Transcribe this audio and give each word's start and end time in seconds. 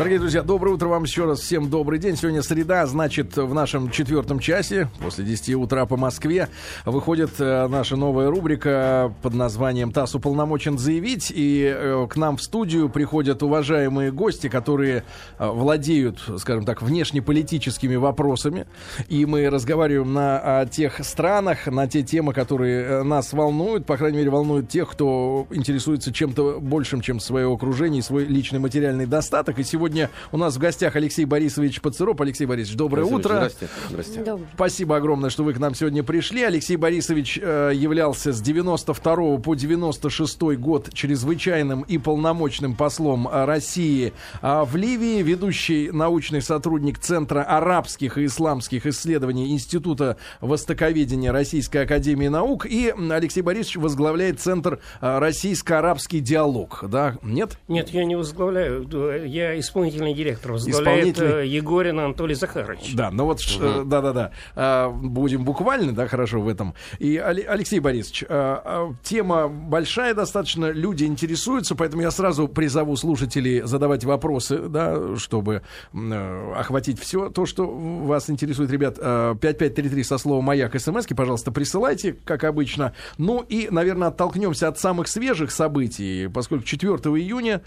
Дорогие 0.00 0.18
друзья, 0.18 0.42
доброе 0.42 0.70
утро 0.70 0.88
вам 0.88 1.02
еще 1.02 1.26
раз. 1.26 1.40
Всем 1.40 1.68
добрый 1.68 1.98
день. 1.98 2.16
Сегодня 2.16 2.40
среда, 2.40 2.86
значит, 2.86 3.36
в 3.36 3.52
нашем 3.52 3.90
четвертом 3.90 4.38
часе, 4.38 4.88
после 4.98 5.26
10 5.26 5.56
утра 5.56 5.84
по 5.84 5.98
Москве, 5.98 6.48
выходит 6.86 7.32
э, 7.38 7.68
наша 7.68 7.96
новая 7.96 8.30
рубрика 8.30 9.14
под 9.20 9.34
названием 9.34 9.92
«ТАСС 9.92 10.14
уполномочен 10.14 10.78
заявить». 10.78 11.30
И 11.30 11.70
э, 11.70 12.06
к 12.08 12.16
нам 12.16 12.38
в 12.38 12.42
студию 12.42 12.88
приходят 12.88 13.42
уважаемые 13.42 14.10
гости, 14.10 14.48
которые 14.48 15.04
э, 15.38 15.46
владеют, 15.46 16.18
скажем 16.38 16.64
так, 16.64 16.80
внешнеполитическими 16.80 17.96
вопросами. 17.96 18.66
И 19.10 19.26
мы 19.26 19.50
разговариваем 19.50 20.14
на 20.14 20.60
о 20.60 20.64
тех 20.64 21.04
странах, 21.04 21.66
на 21.66 21.86
те 21.86 22.02
темы, 22.02 22.32
которые 22.32 23.02
нас 23.02 23.34
волнуют, 23.34 23.84
по 23.84 23.98
крайней 23.98 24.16
мере, 24.16 24.30
волнуют 24.30 24.70
тех, 24.70 24.88
кто 24.88 25.46
интересуется 25.50 26.10
чем-то 26.10 26.58
большим, 26.58 27.02
чем 27.02 27.20
свое 27.20 27.52
окружение 27.52 27.98
и 27.98 28.02
свой 28.02 28.24
личный 28.24 28.60
материальный 28.60 29.04
достаток. 29.04 29.58
И 29.58 29.62
сегодня 29.62 29.89
у 30.32 30.36
нас 30.36 30.56
в 30.56 30.58
гостях 30.58 30.96
Алексей 30.96 31.24
Борисович 31.24 31.80
Пацероп. 31.80 32.20
Алексей 32.22 32.46
Борисович, 32.46 32.76
доброе 32.76 33.02
Василий, 33.02 33.18
утро. 33.18 33.34
Здрасте. 33.34 33.68
Здрасте. 33.88 34.24
Добрый. 34.24 34.46
Спасибо 34.54 34.96
огромное, 34.96 35.30
что 35.30 35.44
вы 35.44 35.54
к 35.54 35.58
нам 35.58 35.74
сегодня 35.74 36.02
пришли. 36.02 36.42
Алексей 36.42 36.76
Борисович 36.76 37.38
э, 37.42 37.72
являлся 37.74 38.32
с 38.32 38.40
92 38.40 39.38
по 39.38 39.54
96 39.54 40.40
год 40.58 40.92
чрезвычайным 40.92 41.82
и 41.82 41.98
полномочным 41.98 42.74
послом 42.74 43.28
э, 43.28 43.44
России 43.44 44.12
э, 44.42 44.62
в 44.64 44.76
Ливии, 44.76 45.22
ведущий 45.22 45.90
научный 45.90 46.42
сотрудник 46.42 46.98
Центра 46.98 47.42
арабских 47.42 48.18
и 48.18 48.26
исламских 48.26 48.86
исследований 48.86 49.50
Института 49.52 50.16
востоковедения 50.40 51.32
Российской 51.32 51.84
Академии 51.84 52.28
Наук. 52.28 52.66
И 52.66 52.94
Алексей 53.10 53.42
Борисович 53.42 53.76
возглавляет 53.76 54.40
Центр 54.40 54.80
э, 55.00 55.18
российско-арабский 55.18 56.20
диалог. 56.20 56.84
Да? 56.88 57.16
Нет? 57.22 57.58
Нет, 57.68 57.90
я 57.90 58.04
не 58.04 58.16
возглавляю. 58.16 58.86
Я 59.26 59.58
исполнительный 59.88 60.14
директор. 60.14 60.52
Возглавляет 60.52 61.16
Исполнительный. 61.16 61.42
э, 61.44 61.46
Егорин 61.46 61.98
Анатолий 62.00 62.34
Захарович. 62.34 62.94
Да, 62.94 63.10
ну 63.10 63.24
вот, 63.24 63.40
э, 63.60 63.82
да-да-да, 63.84 64.32
А, 64.54 64.90
будем 64.90 65.44
буквально, 65.44 65.92
да, 65.92 66.06
хорошо 66.06 66.40
в 66.40 66.48
этом. 66.48 66.74
И, 66.98 67.16
Але- 67.16 67.42
Алексей 67.46 67.80
Борисович, 67.80 68.24
а, 68.28 68.62
а, 68.64 68.94
тема 69.02 69.48
большая 69.48 70.14
достаточно, 70.14 70.70
люди 70.70 71.04
интересуются, 71.04 71.74
поэтому 71.74 72.02
я 72.02 72.10
сразу 72.10 72.48
призову 72.48 72.96
слушателей 72.96 73.62
задавать 73.62 74.04
вопросы, 74.04 74.58
да, 74.68 75.16
чтобы 75.16 75.62
э, 75.94 76.52
охватить 76.56 76.98
все 77.00 77.30
то, 77.30 77.46
что 77.46 77.66
вас 77.66 78.30
интересует, 78.30 78.70
ребят. 78.70 78.96
А, 79.00 79.34
5533 79.34 80.04
со 80.04 80.18
словом 80.18 80.44
«Маяк» 80.44 80.78
смски, 80.78 81.14
пожалуйста, 81.14 81.50
присылайте, 81.52 82.12
как 82.24 82.44
обычно. 82.44 82.94
Ну 83.18 83.40
и, 83.48 83.68
наверное, 83.70 84.08
оттолкнемся 84.08 84.68
от 84.68 84.78
самых 84.78 85.08
свежих 85.08 85.50
событий, 85.50 86.28
поскольку 86.32 86.64
4 86.64 86.90
июня, 87.18 87.62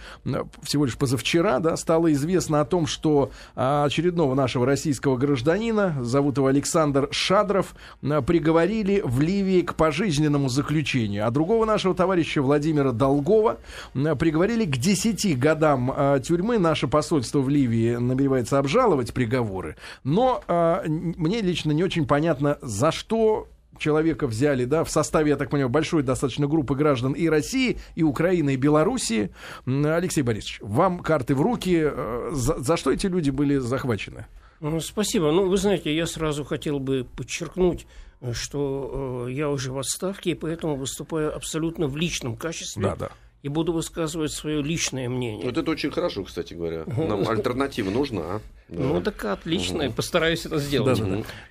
всего 0.64 0.86
лишь 0.86 0.98
позавчера, 0.98 1.60
да, 1.60 1.76
стало 1.94 2.12
известно 2.14 2.60
о 2.60 2.66
том, 2.66 2.88
что 2.88 3.30
а, 3.56 3.86
очередного 3.86 4.34
нашего 4.34 4.66
российского 4.66 5.16
гражданина, 5.16 5.96
зовут 6.02 6.38
его 6.38 6.48
Александр 6.48 7.08
Шадров, 7.12 7.76
а, 8.02 8.24
приговорили 8.24 9.04
в 9.06 9.22
Ливии 9.22 9.62
к 9.62 9.76
пожизненному 9.76 10.50
заключению. 10.50 11.28
А 11.28 11.30
другого 11.30 11.66
нашего 11.66 11.94
товарища 11.94 12.42
Владимира 12.42 12.94
Долгова 12.94 13.60
а, 13.94 14.16
приговорили 14.16 14.66
к 14.66 14.76
10 14.78 15.38
годам 15.38 15.94
тюрьмы. 16.24 16.58
Наше 16.58 16.88
посольство 16.88 17.42
в 17.42 17.50
Ливии 17.50 17.98
намеревается 17.98 18.58
обжаловать 18.58 19.14
приговоры. 19.14 19.76
Но 20.04 20.42
мне 20.88 21.42
лично 21.42 21.74
не 21.74 21.84
очень 21.84 22.08
понятно, 22.08 22.58
за 22.64 22.92
что 22.92 23.48
человека 23.84 24.28
взяли, 24.28 24.66
да, 24.66 24.84
в 24.84 24.90
составе, 24.90 25.30
я 25.32 25.36
так 25.36 25.50
понимаю, 25.50 25.70
большой 25.70 26.04
достаточно 26.04 26.48
группы 26.48 26.76
граждан 26.76 27.14
и 27.14 27.28
России, 27.28 27.78
и 27.96 28.04
Украины, 28.04 28.54
и 28.54 28.56
Белоруссии. 28.56 29.30
Алексей 29.66 30.22
Борисович, 30.22 30.60
вам 30.62 31.00
карты 31.00 31.36
в 31.36 31.42
руки. 31.42 31.82
Э, 31.84 32.32
За, 32.32 32.60
за 32.60 32.78
что 32.78 32.92
эти 32.92 33.08
люди 33.08 33.30
были 33.30 33.58
захвачены? 33.58 34.26
Ну, 34.62 34.80
Спасибо. 34.80 35.32
Ну, 35.32 35.50
вы 35.50 35.58
знаете, 35.58 35.94
я 35.94 36.06
сразу 36.06 36.46
хотел 36.46 36.80
бы 36.80 37.06
подчеркнуть, 37.18 37.86
э, 38.22 38.32
что 38.34 39.26
э, 39.28 39.32
я 39.34 39.50
уже 39.50 39.72
в 39.74 39.78
отставке, 39.78 40.32
и 40.32 40.36
поэтому 40.36 40.76
выступаю 40.76 41.36
абсолютно 41.36 41.88
в 41.88 41.98
личном 41.98 42.38
качестве. 42.38 42.84
Да, 42.84 42.96
да. 42.96 43.10
И 43.44 43.50
буду 43.50 43.74
высказывать 43.74 44.32
свое 44.32 44.64
личное 44.64 45.10
мнение. 45.10 45.46
Вот 45.46 45.58
это 45.58 45.70
очень 45.70 45.92
хорошо, 45.92 46.24
кстати 46.24 46.54
говоря. 46.54 46.86
Нам 46.88 47.28
альтернатива 47.28 47.90
нужна. 47.90 48.40
Да. 48.70 48.84
Ну, 48.84 49.02
так 49.02 49.26
отлично, 49.26 49.92
постараюсь 49.92 50.46
это 50.46 50.58
сделать. 50.60 51.02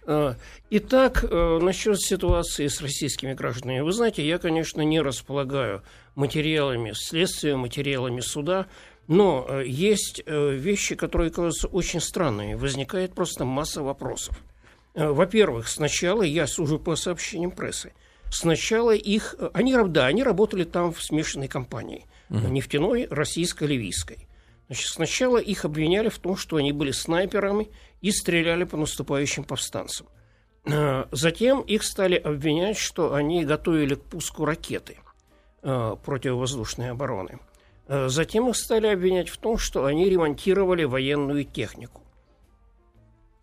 А, 0.06 0.36
Итак, 0.70 1.22
э, 1.22 1.58
насчет 1.60 2.00
ситуации 2.00 2.66
с 2.66 2.80
российскими 2.80 3.34
гражданами. 3.34 3.80
Вы 3.80 3.92
знаете, 3.92 4.26
я, 4.26 4.38
конечно, 4.38 4.80
не 4.80 5.02
располагаю 5.02 5.82
материалами 6.14 6.92
следствия, 6.94 7.56
материалами 7.56 8.20
суда, 8.20 8.68
но 9.06 9.46
э, 9.46 9.64
есть 9.66 10.22
э, 10.24 10.50
вещи, 10.54 10.94
которые 10.94 11.30
кажутся 11.30 11.68
очень 11.68 12.00
странными. 12.00 12.54
Возникает 12.54 13.14
просто 13.14 13.44
масса 13.44 13.82
вопросов. 13.82 14.34
Во-первых, 14.94 15.68
сначала 15.68 16.22
я 16.22 16.46
сужу 16.46 16.78
по 16.78 16.96
сообщениям 16.96 17.50
прессы. 17.50 17.92
Сначала 18.32 18.94
их... 18.94 19.36
Они, 19.52 19.76
да, 19.88 20.06
они 20.06 20.22
работали 20.22 20.64
там 20.64 20.92
в 20.92 21.02
смешанной 21.02 21.48
компании. 21.48 22.06
Нефтяной, 22.30 23.06
российско-ливийской. 23.10 24.26
Значит, 24.68 24.88
сначала 24.88 25.36
их 25.36 25.66
обвиняли 25.66 26.08
в 26.08 26.18
том, 26.18 26.34
что 26.34 26.56
они 26.56 26.72
были 26.72 26.92
снайперами 26.92 27.68
и 28.00 28.10
стреляли 28.10 28.64
по 28.64 28.78
наступающим 28.78 29.44
повстанцам. 29.44 30.06
Э, 30.64 31.04
Затем 31.10 31.60
их 31.60 31.82
стали 31.82 32.14
обвинять, 32.14 32.78
что 32.78 33.12
они 33.12 33.44
готовили 33.44 33.96
к 33.96 34.02
пуску 34.04 34.46
ракеты 34.46 34.96
э, 35.62 35.96
противовоздушной 36.02 36.90
обороны. 36.90 37.38
Э, 37.86 38.08
Затем 38.08 38.48
их 38.48 38.56
стали 38.56 38.86
обвинять 38.86 39.28
в 39.28 39.36
том, 39.36 39.58
что 39.58 39.84
они 39.84 40.08
ремонтировали 40.08 40.84
военную 40.84 41.44
технику. 41.44 42.00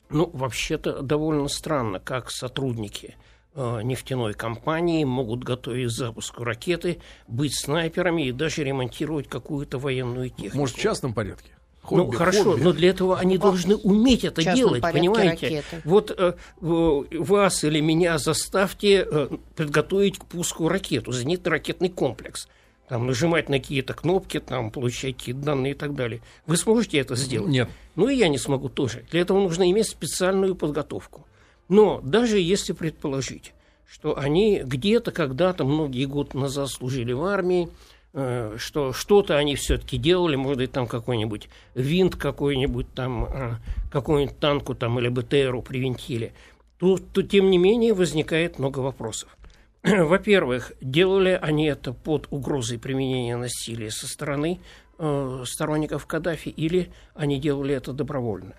Ну, 0.09 0.31
вообще-то 0.33 1.03
довольно 1.03 1.47
странно, 1.47 1.99
как 1.99 2.31
сотрудники 2.31 3.15
нефтяной 3.55 4.33
компании 4.33 5.03
могут 5.03 5.43
готовить 5.43 5.87
к 5.87 5.91
запуску 5.91 6.43
ракеты, 6.43 6.99
быть 7.27 7.57
снайперами 7.57 8.27
и 8.27 8.31
даже 8.31 8.63
ремонтировать 8.63 9.27
какую-то 9.27 9.79
военную 9.79 10.29
технику. 10.29 10.57
Может, 10.57 10.77
в 10.77 10.79
частном 10.79 11.13
порядке? 11.13 11.51
Ну, 11.91 12.05
Хобби, 12.05 12.15
хорошо, 12.17 12.43
хобби. 12.43 12.61
но 12.61 12.71
для 12.71 12.89
этого 12.89 13.17
они 13.17 13.37
должны 13.37 13.75
уметь 13.75 14.23
это 14.23 14.43
делать, 14.53 14.81
понимаете? 14.81 15.47
ракеты. 15.47 15.81
Вот 15.85 16.11
э, 16.15 16.33
вас 16.61 17.63
или 17.63 17.79
меня 17.79 18.17
заставьте 18.17 19.07
э, 19.09 19.29
подготовить 19.55 20.19
к 20.19 20.25
пуску 20.25 20.67
ракету, 20.67 21.11
зенитный 21.11 21.51
ракетный 21.51 21.89
комплекс. 21.89 22.47
Там 22.89 23.05
нажимать 23.07 23.49
на 23.49 23.59
какие-то 23.59 23.93
кнопки, 23.93 24.39
там 24.39 24.71
получать 24.71 25.17
какие-то 25.17 25.41
данные 25.41 25.71
и 25.71 25.75
так 25.75 25.95
далее. 25.95 26.21
Вы 26.47 26.57
сможете 26.57 26.97
это 26.97 27.15
сделать? 27.15 27.49
Нет. 27.49 27.69
Ну 27.95 28.07
и 28.07 28.15
я 28.15 28.27
не 28.27 28.37
смогу 28.37 28.69
тоже. 28.69 29.05
Для 29.11 29.21
этого 29.21 29.39
нужно 29.39 29.69
иметь 29.69 29.87
специальную 29.87 30.55
подготовку. 30.55 31.25
Но 31.69 32.01
даже 32.01 32.39
если 32.39 32.73
предположить, 32.73 33.53
что 33.87 34.17
они 34.17 34.61
где-то 34.63 35.11
когда-то 35.11 35.63
многие 35.63 36.05
годы 36.05 36.37
назад 36.37 36.69
служили 36.69 37.13
в 37.13 37.23
армии, 37.23 37.69
э, 38.13 38.55
что 38.57 38.91
что-то 38.91 39.37
они 39.37 39.55
все-таки 39.55 39.97
делали, 39.97 40.35
может 40.35 40.57
быть, 40.57 40.71
там 40.71 40.87
какой-нибудь 40.87 41.47
винт 41.75 42.15
какой-нибудь 42.15 42.93
там, 42.93 43.25
э, 43.25 43.51
какой-нибудь 43.91 44.39
танку 44.39 44.73
там 44.73 44.99
или 44.99 45.09
БТРу 45.09 45.61
привинтили, 45.61 46.33
то, 46.79 46.97
то 46.97 47.21
тем 47.21 47.51
не 47.51 47.59
менее 47.59 47.93
возникает 47.93 48.57
много 48.57 48.79
вопросов. 48.79 49.37
Во-первых, 49.83 50.73
делали 50.81 51.37
они 51.39 51.67
это 51.67 51.93
под 51.93 52.27
угрозой 52.31 52.79
применения 52.79 53.37
насилия 53.37 53.91
со 53.91 54.07
стороны 54.07 54.59
э, 54.97 55.43
сторонников 55.45 56.07
Каддафи 56.07 56.49
или 56.49 56.91
они 57.13 57.39
делали 57.39 57.75
это 57.75 57.93
добровольно. 57.93 58.55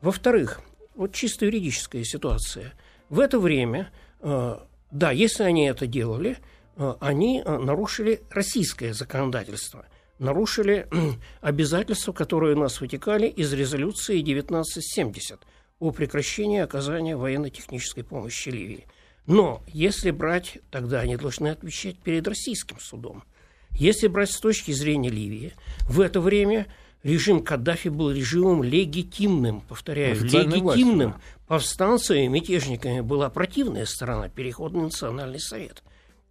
Во-вторых, 0.00 0.60
вот 0.94 1.12
чисто 1.12 1.46
юридическая 1.46 2.04
ситуация. 2.04 2.72
В 3.08 3.20
это 3.20 3.38
время, 3.38 3.90
э, 4.20 4.56
да, 4.90 5.10
если 5.10 5.44
они 5.44 5.66
это 5.66 5.86
делали, 5.86 6.38
э, 6.76 6.94
они 7.00 7.42
э, 7.44 7.58
нарушили 7.58 8.22
российское 8.30 8.94
законодательство, 8.94 9.86
нарушили 10.18 10.86
обязательства, 11.40 12.12
которые 12.12 12.56
у 12.56 12.60
нас 12.60 12.80
вытекали 12.80 13.26
из 13.26 13.52
резолюции 13.52 14.20
1970 14.20 15.40
о 15.80 15.90
прекращении 15.90 16.60
оказания 16.60 17.16
военно-технической 17.16 18.04
помощи 18.04 18.48
Ливии. 18.48 18.86
Но 19.26 19.62
если 19.68 20.10
брать, 20.10 20.58
тогда 20.70 21.00
они 21.00 21.16
должны 21.16 21.48
отвечать 21.48 21.98
перед 21.98 22.28
российским 22.28 22.78
судом. 22.78 23.24
Если 23.70 24.06
брать 24.06 24.30
с 24.30 24.38
точки 24.38 24.70
зрения 24.72 25.10
Ливии, 25.10 25.54
в 25.88 26.00
это 26.00 26.20
время 26.20 26.66
режим 27.04 27.44
Каддафи 27.44 27.88
был 27.88 28.10
режимом 28.10 28.64
легитимным, 28.64 29.60
повторяю, 29.60 30.16
легитимным. 30.16 30.62
властью, 30.62 31.14
Повстанцами 31.46 32.24
и 32.24 32.28
мятежниками 32.28 33.00
была 33.00 33.30
противная 33.30 33.84
сторона, 33.84 34.28
Переходный 34.28 34.82
национальный 34.82 35.40
совет. 35.40 35.82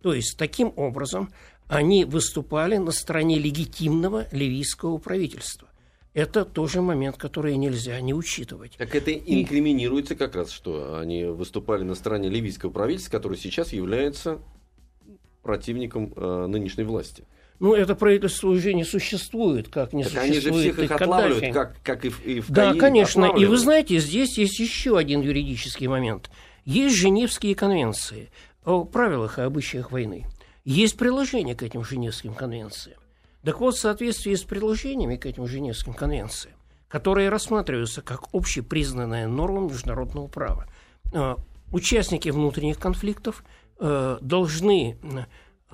То 0.02 0.14
есть, 0.14 0.38
таким 0.38 0.74
образом, 0.76 1.32
они 1.68 2.04
выступали 2.04 2.78
на 2.78 2.92
стороне 2.92 3.40
легитимного 3.40 4.28
ливийского 4.32 4.98
правительства. 4.98 5.70
Это 6.14 6.46
тоже 6.46 6.82
момент, 6.82 7.18
который 7.18 7.56
нельзя 7.56 8.00
не 8.02 8.14
учитывать. 8.14 8.74
Так 8.78 8.94
это 8.94 9.12
инкриминируется 9.14 10.16
как 10.16 10.36
раз, 10.36 10.52
что 10.52 11.00
они 11.00 11.26
выступали 11.26 11.84
на 11.84 11.96
стороне 11.96 12.30
ливийского 12.30 12.70
правительства, 12.70 13.12
которое 13.12 13.38
сейчас 13.38 13.74
является 13.74 14.40
противником 15.42 16.14
э, 16.16 16.46
нынешней 16.48 16.84
власти. 16.84 17.26
Ну, 17.60 17.74
это 17.74 17.96
правительство 17.96 18.50
уже 18.50 18.74
не 18.74 18.84
существует, 18.84 19.70
как 19.70 19.94
не 19.94 20.04
Так 20.04 20.12
существует 20.12 20.46
они 20.46 20.56
же 20.56 20.74
всех 20.74 20.80
их 20.80 20.90
Каддафи. 20.90 21.04
отлавливают, 21.04 21.54
как, 21.54 21.82
как 21.84 22.06
и 22.06 22.10
в, 22.10 22.26
и 22.26 22.40
в 22.42 22.50
Да, 22.50 22.74
конечно. 22.74 23.26
И 23.26 23.46
вы 23.46 23.58
знаете, 23.58 24.00
здесь 24.00 24.38
есть 24.38 24.60
еще 24.60 24.98
один 24.98 25.22
юридический 25.22 25.88
момент. 25.88 26.30
Есть 26.66 26.96
Женевские 26.98 27.56
конвенции 27.56 28.32
о 28.66 28.86
правилах 28.86 29.38
и 29.38 29.42
обычаях 29.42 29.92
войны. 29.92 30.26
Есть 30.66 30.98
приложение 30.98 31.56
к 31.56 31.64
этим 31.64 31.84
Женевским 31.84 32.34
конвенциям. 32.34 33.00
Так 33.44 33.60
вот, 33.60 33.76
в 33.76 33.80
соответствии 33.80 34.34
с 34.34 34.44
приложениями 34.44 35.18
к 35.18 35.26
этим 35.26 35.46
Женевским 35.46 35.94
конвенциям, 35.94 36.56
которые 36.88 37.30
рассматриваются 37.30 38.02
как 38.02 38.24
общепризнанная 38.32 39.28
норма 39.28 39.70
международного 39.70 40.28
права, 40.28 40.68
э, 41.12 41.36
участники 41.72 42.30
внутренних 42.30 42.80
конфликтов 42.80 43.44
э, 43.80 44.18
должны 44.22 44.98
э, 45.02 45.26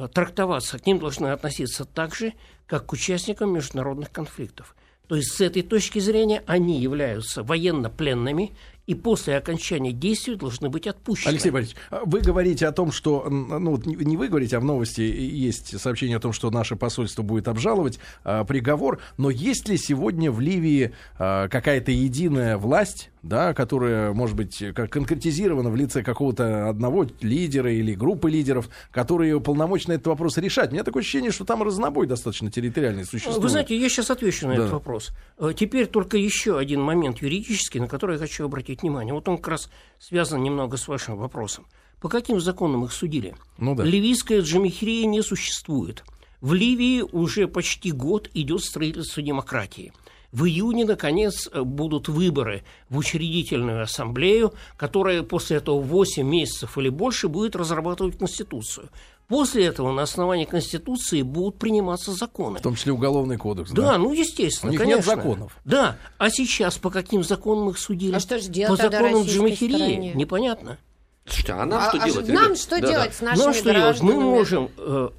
трактоваться, 0.07 0.79
к 0.79 0.85
ним 0.85 0.99
должны 0.99 1.27
относиться 1.27 1.85
так 1.85 2.15
же, 2.15 2.33
как 2.65 2.85
к 2.85 2.93
участникам 2.93 3.53
международных 3.53 4.11
конфликтов. 4.11 4.75
То 5.07 5.15
есть 5.15 5.31
с 5.31 5.41
этой 5.41 5.63
точки 5.63 5.97
зрения 5.97 6.43
они 6.45 6.79
являются 6.79 7.41
военнопленными 7.41 8.51
и 8.85 8.95
после 8.95 9.37
окончания 9.37 9.91
действий 9.91 10.35
должны 10.35 10.69
быть 10.69 10.87
отпущены. 10.87 11.29
Алексей 11.29 11.51
Борисович, 11.51 11.77
а 11.91 12.01
вы 12.05 12.21
говорите 12.21 12.67
о 12.67 12.71
том, 12.71 12.91
что, 12.91 13.23
ну 13.29 13.77
не- 13.85 14.17
вы 14.17 14.27
говорите, 14.27 14.57
а 14.57 14.59
в 14.59 14.63
новости 14.63 15.01
есть 15.01 15.79
сообщение 15.79 16.17
о 16.17 16.19
том, 16.19 16.33
что 16.33 16.49
наше 16.49 16.75
посольство 16.75 17.21
будет 17.21 17.47
обжаловать 17.47 17.99
а, 18.23 18.43
приговор, 18.45 18.99
но 19.17 19.29
есть 19.29 19.69
ли 19.69 19.77
сегодня 19.77 20.31
в 20.31 20.39
Ливии 20.39 20.93
а, 21.19 21.47
какая-то 21.49 21.91
единая 21.91 22.57
власть, 22.57 23.11
да, 23.23 23.53
которая, 23.53 24.13
может 24.13 24.35
быть, 24.35 24.63
как 24.75 24.91
конкретизирована 24.91 25.69
в 25.69 25.75
лице 25.75 26.03
какого-то 26.03 26.69
одного 26.69 27.05
лидера 27.21 27.71
или 27.73 27.93
группы 27.93 28.29
лидеров, 28.29 28.69
которые 28.91 29.35
уполномочены 29.35 29.93
этот 29.93 30.07
вопрос 30.07 30.37
решать? 30.37 30.69
У 30.69 30.73
меня 30.73 30.83
такое 30.83 31.01
ощущение, 31.01 31.31
что 31.31 31.45
там 31.45 31.63
разнобой 31.63 32.07
достаточно 32.07 32.49
территориальный 32.51 33.05
существует. 33.05 33.41
Вы 33.41 33.49
знаете, 33.49 33.77
я 33.77 33.89
сейчас 33.89 34.09
отвечу 34.09 34.47
на 34.47 34.55
Да. 34.55 34.59
этот 34.61 34.73
вопрос. 34.73 35.11
Э, 35.37 35.51
Теперь 35.55 35.87
только 35.87 36.17
еще 36.17 36.57
один 36.57 36.81
момент 36.81 37.21
юридический, 37.21 37.79
на 37.79 37.87
который 37.87 38.13
я 38.13 38.19
хочу 38.19 38.45
обратить 38.45 38.81
внимание. 38.81 39.13
Вот 39.13 39.27
он 39.27 39.37
как 39.37 39.49
раз 39.49 39.69
связан 39.99 40.41
немного 40.41 40.77
с 40.77 40.87
вашим 40.87 41.17
вопросом. 41.17 41.65
По 41.99 42.07
каким 42.07 42.39
законам 42.39 42.85
их 42.85 42.93
судили? 42.93 43.35
Ну 43.57 43.75
да. 43.75 43.83
Ливийская 43.83 44.41
джамихирия 44.41 45.05
не 45.05 45.21
существует. 45.21 46.03
В 46.39 46.53
Ливии 46.53 47.01
уже 47.01 47.49
почти 47.49 47.91
год 47.91 48.29
идет 48.33 48.61
строительство 48.63 49.21
демократии. 49.21 49.91
В 50.31 50.45
июне, 50.45 50.85
наконец, 50.85 51.49
будут 51.53 52.07
выборы 52.07 52.63
в 52.89 52.97
учредительную 52.97 53.81
ассамблею, 53.81 54.53
которая 54.77 55.23
после 55.23 55.57
этого 55.57 55.79
8 55.81 56.27
месяцев 56.27 56.77
или 56.77 56.89
больше 56.89 57.27
будет 57.27 57.55
разрабатывать 57.55 58.17
Конституцию. 58.19 58.89
После 59.27 59.65
этого 59.65 59.91
на 59.91 60.03
основании 60.03 60.45
Конституции 60.45 61.21
будут 61.21 61.59
приниматься 61.59 62.13
законы. 62.13 62.59
В 62.59 62.61
том 62.63 62.75
числе 62.75 62.91
уголовный 62.93 63.37
кодекс. 63.37 63.71
Да, 63.71 63.97
ну 63.97 64.11
естественно, 64.13 64.69
У 64.69 64.71
них 64.71 64.81
нет 64.81 64.89
конечно. 65.03 65.15
законов. 65.15 65.57
Да, 65.65 65.97
а 66.17 66.29
сейчас 66.31 66.77
по 66.79 66.89
каким 66.89 67.23
законам 67.23 67.69
их 67.69 67.77
судили? 67.77 68.15
А 68.15 68.19
что 68.19 68.39
ж 68.39 68.43
делать 68.45 68.79
По 68.79 68.89
законам 68.89 69.23
стороне? 69.25 70.13
Непонятно. 70.13 70.77
Слушайте, 71.25 71.53
а 71.53 71.65
нам 71.65 71.79
А- 71.79 71.89
что 71.89 72.01
а 72.01 72.05
делать? 72.09 72.27
нам 72.27 72.43
ребят? 72.45 72.57
что 72.57 72.75
Да, 72.75 72.81
да. 72.81 72.87
делать 72.91 73.13
с 73.13 73.21
нашими 73.21 73.43
Ну 73.43 73.49
а 73.49 73.53
что 73.53 73.71
делать? 73.73 74.01
Мы 74.01 74.13
можем, 74.15 74.69
э, 74.77 75.09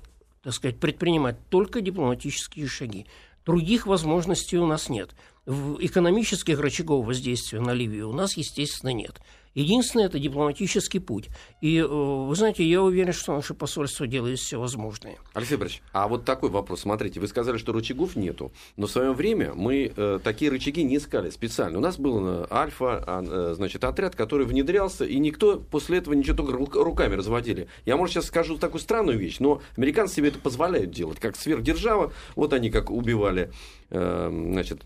так 0.43 0.55
сказать, 0.55 0.79
предпринимать 0.81 1.37
только 1.49 1.81
дипломатические 1.81 2.67
шаги. 2.67 3.07
Других 3.47 3.87
возможностей 3.87 4.59
у 4.59 4.67
нас 4.67 4.89
нет. 4.89 5.15
Экономических 5.47 6.61
рычагов 6.61 7.07
воздействия 7.07 7.61
на 7.61 7.73
Ливию 7.73 8.11
у 8.11 8.13
нас, 8.13 8.37
естественно, 8.37 8.91
нет. 8.91 9.21
Единственное, 9.55 10.07
это 10.07 10.19
дипломатический 10.19 11.01
путь. 11.01 11.29
И, 11.61 11.79
э, 11.79 11.87
вы 11.87 12.35
знаете, 12.37 12.65
я 12.65 12.83
уверен, 12.83 13.13
что 13.13 13.35
наше 13.35 13.55
посольство 13.55 14.07
делает 14.07 14.39
все 14.39 14.61
возможное. 14.61 15.17
Алексей 15.35 15.57
Борисович, 15.57 15.83
а 15.93 16.07
вот 16.07 16.25
такой 16.25 16.51
вопрос. 16.51 16.81
Смотрите, 16.81 17.19
вы 17.19 17.27
сказали, 17.27 17.59
что 17.59 17.73
рычагов 17.73 18.15
нету, 18.15 18.53
но 18.77 18.87
в 18.87 18.91
свое 18.91 19.13
время 19.13 19.53
мы 19.55 19.93
э, 19.95 20.19
такие 20.23 20.51
рычаги 20.51 20.85
не 20.85 20.97
искали 20.97 21.31
специально. 21.31 21.79
У 21.79 21.81
нас 21.81 21.99
был 21.99 22.27
э, 22.27 22.47
альфа, 22.51 23.03
а, 23.07 23.23
э, 23.23 23.55
значит, 23.55 23.83
отряд, 23.83 24.15
который 24.15 24.47
внедрялся, 24.47 25.05
и 25.05 25.19
никто 25.19 25.59
после 25.59 25.99
этого 25.99 26.15
ничего 26.15 26.37
только 26.37 26.53
рук- 26.53 26.77
руками 26.77 27.15
разводили. 27.17 27.67
Я, 27.87 27.97
может, 27.97 28.15
сейчас 28.15 28.27
скажу 28.27 28.57
такую 28.57 28.81
странную 28.81 29.19
вещь, 29.19 29.41
но 29.41 29.63
американцы 29.77 30.17
себе 30.17 30.29
это 30.29 30.39
позволяют 30.39 30.91
делать, 30.91 31.19
как 31.19 31.37
сверхдержава. 31.37 32.13
Вот 32.37 32.53
они 32.53 32.71
как 32.71 32.91
убивали, 32.91 33.51
э, 33.91 34.29
значит, 34.31 34.83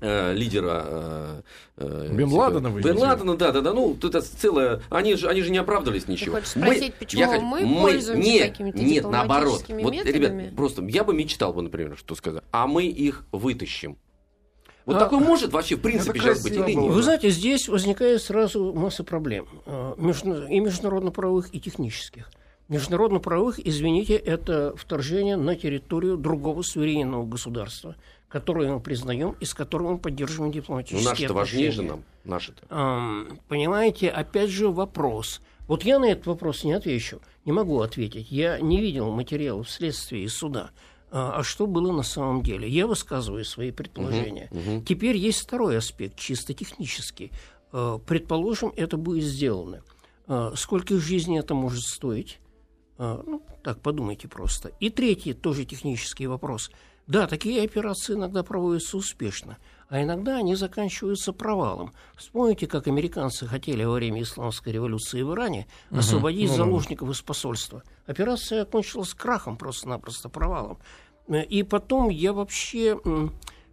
э, 0.00 0.32
лидера 0.34 0.82
э, 0.86 1.42
э, 1.76 2.08
Бен 2.12 2.28
типа, 2.28 2.38
Ладена 2.38 2.70
вы 2.70 2.82
Бен 2.82 2.98
Ладена, 2.98 3.36
да, 3.36 3.52
да, 3.52 3.60
да. 3.60 3.72
Ну, 3.72 3.94
тут 3.94 4.14
это 4.14 4.26
целое. 4.26 4.82
Они 4.90 5.14
же, 5.16 5.28
они 5.28 5.42
же 5.42 5.50
не 5.50 5.58
оправдались 5.58 6.08
ничего. 6.08 6.36
хочешь 6.36 6.50
спросить, 6.50 6.94
почему 6.94 7.20
я 7.20 7.28
хочу- 7.28 7.42
мы 7.42 7.80
пользуемся 7.80 8.28
нет, 8.30 8.50
какими-то 8.50 8.78
нет, 8.78 9.04
наоборот. 9.08 9.64
Вот, 9.68 9.92
методами? 9.92 10.12
ребят, 10.12 10.56
просто 10.56 10.82
я 10.84 11.04
бы 11.04 11.14
мечтал 11.14 11.52
бы, 11.52 11.62
например, 11.62 11.96
что 11.96 12.14
сказать. 12.14 12.42
А 12.50 12.66
мы 12.66 12.86
их 12.86 13.24
вытащим. 13.32 13.96
Вот 14.86 14.96
А, 14.96 15.00
такое 15.00 15.20
может 15.20 15.52
вообще 15.52 15.76
в 15.76 15.80
принципе 15.80 16.18
сейчас 16.18 16.42
быть 16.42 16.54
или 16.54 16.72
нет? 16.74 16.92
Вы 16.92 17.02
знаете, 17.02 17.28
здесь 17.30 17.68
возникает 17.68 18.22
сразу 18.22 18.72
масса 18.72 19.04
проблем. 19.04 19.46
э, 19.66 19.94
И 20.50 20.58
международно-правовых, 20.60 21.54
и 21.54 21.60
технических. 21.60 22.30
Международно-правовых, 22.68 23.58
извините, 23.64 24.14
это 24.14 24.72
вторжение 24.76 25.36
на 25.36 25.56
территорию 25.56 26.16
другого 26.16 26.62
суверенного 26.62 27.26
государства, 27.26 27.96
которое 28.30 28.72
мы 28.72 28.80
признаем 28.80 29.36
и 29.40 29.44
с 29.44 29.52
которым 29.54 29.92
мы 29.92 29.98
поддерживаем 29.98 30.50
Ну, 30.50 30.54
дипломатические 30.54 31.08
наши-то 31.10 31.34
важнее 31.34 31.70
же 31.72 31.82
нам. 31.82 32.04
Наши-то. 32.24 32.62
Ам, 32.70 33.38
Понимаете, 33.48 34.08
опять 34.08 34.50
же 34.50 34.68
вопрос. 34.68 35.40
Вот 35.66 35.82
я 35.84 35.98
на 35.98 36.06
этот 36.06 36.26
вопрос 36.26 36.64
не 36.64 36.72
отвечу, 36.72 37.20
не 37.44 37.52
могу 37.52 37.80
ответить. 37.80 38.30
Я 38.30 38.58
не 38.60 38.80
видел 38.80 39.10
материалов 39.10 39.68
следствия 39.68 40.22
и 40.24 40.28
суда. 40.28 40.70
А 41.10 41.40
а 41.40 41.42
что 41.42 41.66
было 41.66 41.90
на 41.92 42.04
самом 42.04 42.42
деле? 42.42 42.68
Я 42.68 42.86
высказываю 42.86 43.44
свои 43.44 43.72
предположения. 43.72 44.48
Теперь 44.86 45.16
есть 45.16 45.40
второй 45.40 45.76
аспект, 45.78 46.16
чисто 46.16 46.54
технический. 46.54 47.32
Э, 47.72 47.98
Предположим, 48.06 48.72
это 48.76 48.96
будет 48.96 49.24
сделано. 49.24 49.82
Э, 50.28 50.52
Сколько 50.56 50.98
жизней 50.98 51.38
это 51.40 51.54
может 51.54 51.84
стоить? 51.84 52.38
А, 52.98 53.22
Ну, 53.26 53.42
так, 53.64 53.80
подумайте 53.80 54.28
просто. 54.28 54.70
И 54.78 54.88
третий, 54.90 55.32
тоже 55.34 55.64
технический 55.64 56.26
вопрос. 56.26 56.70
Да, 57.06 57.26
такие 57.26 57.64
операции 57.64 58.14
иногда 58.14 58.42
проводятся 58.42 58.96
успешно, 58.96 59.58
а 59.88 60.00
иногда 60.02 60.36
они 60.36 60.54
заканчиваются 60.54 61.32
провалом. 61.32 61.92
Вспомните, 62.16 62.66
как 62.68 62.86
американцы 62.86 63.46
хотели 63.46 63.82
во 63.82 63.94
время 63.94 64.22
исламской 64.22 64.72
революции 64.72 65.22
в 65.22 65.32
Иране 65.32 65.66
освободить 65.90 66.50
Ну, 66.50 66.56
заложников 66.56 67.10
из 67.10 67.20
посольства. 67.20 67.82
Операция 68.06 68.62
окончилась 68.62 69.12
крахом, 69.14 69.56
просто-напросто 69.56 70.28
провалом. 70.28 70.78
Э, 71.28 71.42
И 71.44 71.64
потом 71.64 72.10
я 72.10 72.32
вообще, 72.32 72.96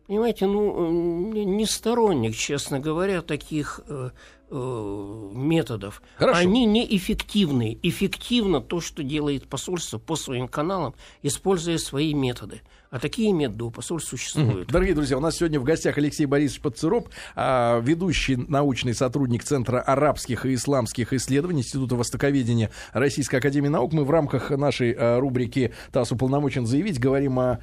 понимаете, 0.08 0.48
ну, 0.48 1.32
не 1.32 1.66
сторонник, 1.68 2.36
честно 2.36 2.80
говоря, 2.80 3.22
таких 3.22 3.82
э, 3.88 4.10
э, 4.50 5.30
методов. 5.34 6.02
Хорошо. 6.16 6.40
Они 6.40 6.66
неэффективны. 6.66 7.78
Эффективно 7.84 8.62
то, 8.62 8.82
что 8.82 9.04
делает 9.04 9.48
посольство 9.48 9.98
по 10.00 10.16
своим 10.16 10.48
каналам, 10.48 10.96
используя 11.22 11.78
свои 11.78 12.14
методы. 12.14 12.62
А 12.90 13.00
такие 13.00 13.34
методы 13.34 13.66
у 13.66 13.70
посольств 13.70 14.10
существуют. 14.10 14.70
Дорогие 14.70 14.96
друзья, 14.96 15.18
у 15.18 15.20
нас 15.20 15.36
сегодня 15.36 15.60
в 15.60 15.64
гостях 15.66 15.98
Алексей 15.98 16.26
Борисович 16.26 16.62
Подцероп, 16.62 17.10
а, 17.36 17.82
ведущий 17.82 18.38
научный 18.38 18.94
сотрудник 18.94 19.44
Центра 19.44 19.82
арабских 19.82 20.46
и 20.46 20.54
исламских 20.54 21.12
исследований 21.12 21.62
Института 21.62 21.96
востоковедения 21.96 22.72
Российской 22.94 23.38
Академии 23.38 23.68
Наук. 23.68 23.92
Мы 23.92 24.06
в 24.06 24.12
рамках 24.12 24.52
нашей 24.52 24.96
а, 24.98 25.20
рубрики 25.20 25.74
«ТАСС 25.92 26.14
уполномочен 26.14 26.66
заявить» 26.66 26.98
говорим 26.98 27.40
о 27.40 27.60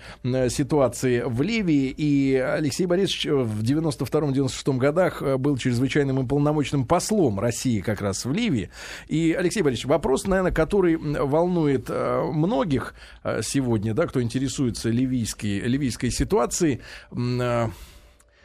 ситуации 0.50 1.22
в 1.24 1.40
Ливии. 1.40 1.94
И 1.96 2.34
Алексей 2.34 2.84
Борисович 2.84 3.26
в 3.26 3.62
92-96 3.62 4.76
годах 4.76 5.22
а, 5.22 5.38
был 5.38 5.56
чрезвычайным 5.56 6.18
уполномоченным 6.18 6.86
послом 6.86 7.40
России 7.40 7.80
как 7.80 8.02
раз 8.02 8.26
в 8.26 8.32
Ливии. 8.32 8.70
И, 9.08 9.32
Алексей 9.32 9.62
Борисович, 9.62 9.86
вопрос, 9.86 10.26
наверное, 10.26 10.52
который 10.52 10.96
волнует 10.96 11.88
многих 11.88 12.94
сегодня, 13.42 13.94
да, 13.94 14.06
кто 14.06 14.20
интересуется 14.20 14.90
ливийской, 15.14 15.61
ливийской 15.61 16.11
ситуацией. 16.11 16.80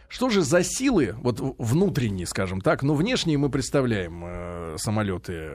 Что 0.10 0.30
же 0.30 0.42
за 0.42 0.64
силы, 0.64 1.16
вот 1.22 1.40
внутренние, 1.60 2.26
скажем 2.26 2.62
так, 2.62 2.82
но 2.84 2.96
внешние 2.96 3.38
мы 3.38 3.50
представляем 3.50 4.24
э, 4.26 4.76
самолеты 4.80 5.52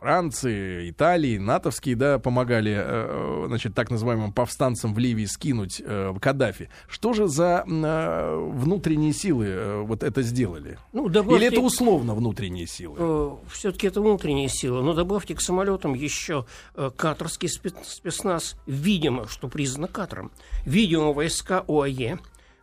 Франции, 0.00 0.90
Италии, 0.90 1.38
натовские, 1.38 1.94
да, 1.94 2.18
помогали, 2.18 2.74
э, 2.76 3.44
значит, 3.46 3.74
так 3.76 3.90
называемым 3.92 4.32
повстанцам 4.32 4.92
в 4.92 4.98
Ливии 4.98 5.26
скинуть 5.26 5.80
э, 5.84 6.12
Каддафи. 6.20 6.68
Что 6.88 7.12
же 7.12 7.28
за 7.28 7.64
э, 7.64 8.50
внутренние 8.52 9.12
силы 9.12 9.46
э, 9.46 9.82
вот 9.82 10.02
это 10.02 10.22
сделали? 10.22 10.78
Ну, 10.92 11.08
добавьте- 11.08 11.36
Или 11.36 11.46
это 11.56 11.60
условно 11.60 12.14
внутренние 12.16 12.66
силы? 12.66 13.38
все-таки 13.48 13.86
это 13.86 14.00
внутренние 14.00 14.48
силы. 14.48 14.82
Но 14.82 14.94
добавьте 14.94 15.36
к 15.36 15.40
самолетам 15.40 15.94
еще 15.94 16.44
э, 16.74 16.90
катарский 16.96 17.48
спе- 17.48 17.76
спецназ, 17.84 18.56
видимо, 18.66 19.28
что 19.28 19.46
признано 19.46 19.86
Катаром. 19.86 20.32
Видимо, 20.66 21.12
войска 21.12 21.64
ОАЕ, 21.68 22.18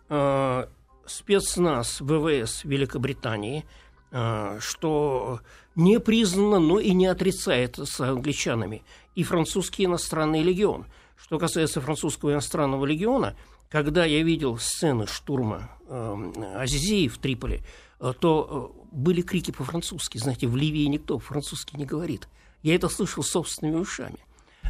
э, 0.09 0.65
спецназ 1.09 2.01
ВВС 2.01 2.63
Великобритании, 2.63 3.65
э, 4.11 4.57
что 4.61 5.41
не 5.75 5.99
признано, 5.99 6.59
но 6.59 6.79
и 6.79 6.91
не 6.91 7.07
отрицает 7.07 7.77
с 7.77 7.99
англичанами, 7.99 8.83
и 9.15 9.23
французский 9.23 9.85
иностранный 9.85 10.43
легион, 10.43 10.85
Что 11.15 11.37
касается 11.37 11.81
французского 11.81 12.31
иностранного 12.31 12.85
легиона, 12.85 13.35
когда 13.69 14.05
я 14.05 14.23
видел 14.23 14.57
сцены 14.57 15.05
штурма 15.05 15.69
э, 15.87 16.31
Азизии 16.55 17.07
в 17.07 17.17
Триполи, 17.17 17.61
э, 17.99 18.13
то 18.19 18.73
э, 18.73 18.85
были 18.91 19.21
крики 19.21 19.51
по-французски. 19.51 20.17
Знаете, 20.17 20.47
в 20.47 20.55
Ливии 20.55 20.85
никто 20.85 21.19
по-французски 21.19 21.75
не 21.75 21.85
говорит. 21.85 22.27
Я 22.63 22.75
это 22.75 22.89
слышал 22.89 23.23
собственными 23.23 23.77
ушами. 23.77 24.19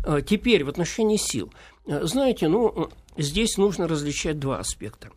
Э, 0.06 0.22
теперь 0.26 0.64
в 0.64 0.70
отношении 0.70 1.18
сил. 1.18 1.52
Знаете, 1.86 2.50
ну, 2.50 2.90
здесь 3.18 3.58
нужно 3.58 3.88
различать 3.88 4.40
два 4.40 4.60
аспекта. 4.60 5.12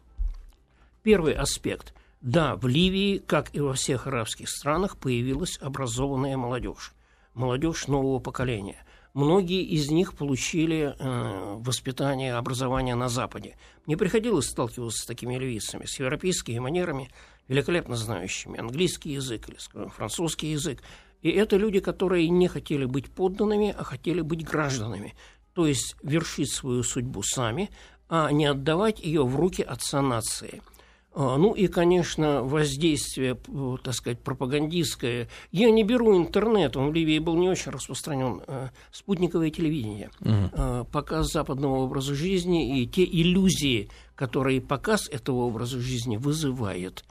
Первый 1.02 1.34
аспект. 1.34 1.94
Да, 2.20 2.56
в 2.56 2.66
Ливии, 2.66 3.18
как 3.18 3.54
и 3.54 3.60
во 3.60 3.74
всех 3.74 4.06
арабских 4.06 4.48
странах, 4.48 4.96
появилась 4.96 5.58
образованная 5.60 6.36
молодежь. 6.36 6.92
Молодежь 7.34 7.88
нового 7.88 8.18
поколения– 8.18 8.84
Многие 9.14 9.62
из 9.62 9.90
них 9.90 10.14
получили 10.14 10.94
э, 10.98 11.54
воспитание, 11.58 12.34
образование 12.34 12.94
на 12.94 13.10
Западе. 13.10 13.56
Мне 13.84 13.98
приходилось 13.98 14.46
сталкиваться 14.46 15.02
с 15.02 15.06
такими 15.06 15.34
ливийцами, 15.34 15.84
с 15.84 15.98
европейскими 15.98 16.58
манерами, 16.58 17.10
великолепно 17.46 17.96
знающими 17.96 18.58
английский 18.58 19.10
язык 19.10 19.50
или 19.50 19.58
французский 19.88 20.52
язык. 20.52 20.82
И 21.20 21.28
это 21.28 21.58
люди, 21.58 21.80
которые 21.80 22.30
не 22.30 22.48
хотели 22.48 22.86
быть 22.86 23.10
подданными, 23.10 23.74
а 23.76 23.84
хотели 23.84 24.22
быть 24.22 24.44
гражданами. 24.44 25.14
То 25.52 25.66
есть 25.66 25.94
вершить 26.02 26.50
свою 26.50 26.82
судьбу 26.82 27.22
сами, 27.22 27.68
а 28.08 28.32
не 28.32 28.46
отдавать 28.46 28.98
ее 28.98 29.26
в 29.26 29.36
руки 29.36 29.62
отца 29.62 30.00
нации– 30.00 30.62
ну 31.14 31.52
и, 31.52 31.66
конечно, 31.66 32.42
воздействие, 32.42 33.36
так 33.82 33.94
сказать, 33.94 34.20
пропагандистское. 34.20 35.28
Я 35.50 35.70
не 35.70 35.84
беру 35.84 36.16
интернет, 36.16 36.76
он 36.76 36.90
в 36.90 36.94
Ливии 36.94 37.18
был 37.18 37.36
не 37.36 37.48
очень 37.48 37.70
распространен. 37.70 38.42
А, 38.46 38.70
спутниковое 38.90 39.50
телевидение, 39.50 40.10
угу. 40.20 40.86
показ 40.90 41.32
западного 41.32 41.76
образа 41.76 42.14
жизни 42.14 42.80
и 42.80 42.86
те 42.86 43.04
иллюзии, 43.04 43.90
которые 44.14 44.60
показ 44.60 45.08
этого 45.08 45.42
образа 45.42 45.80
жизни 45.80 46.16
вызывает. 46.16 47.04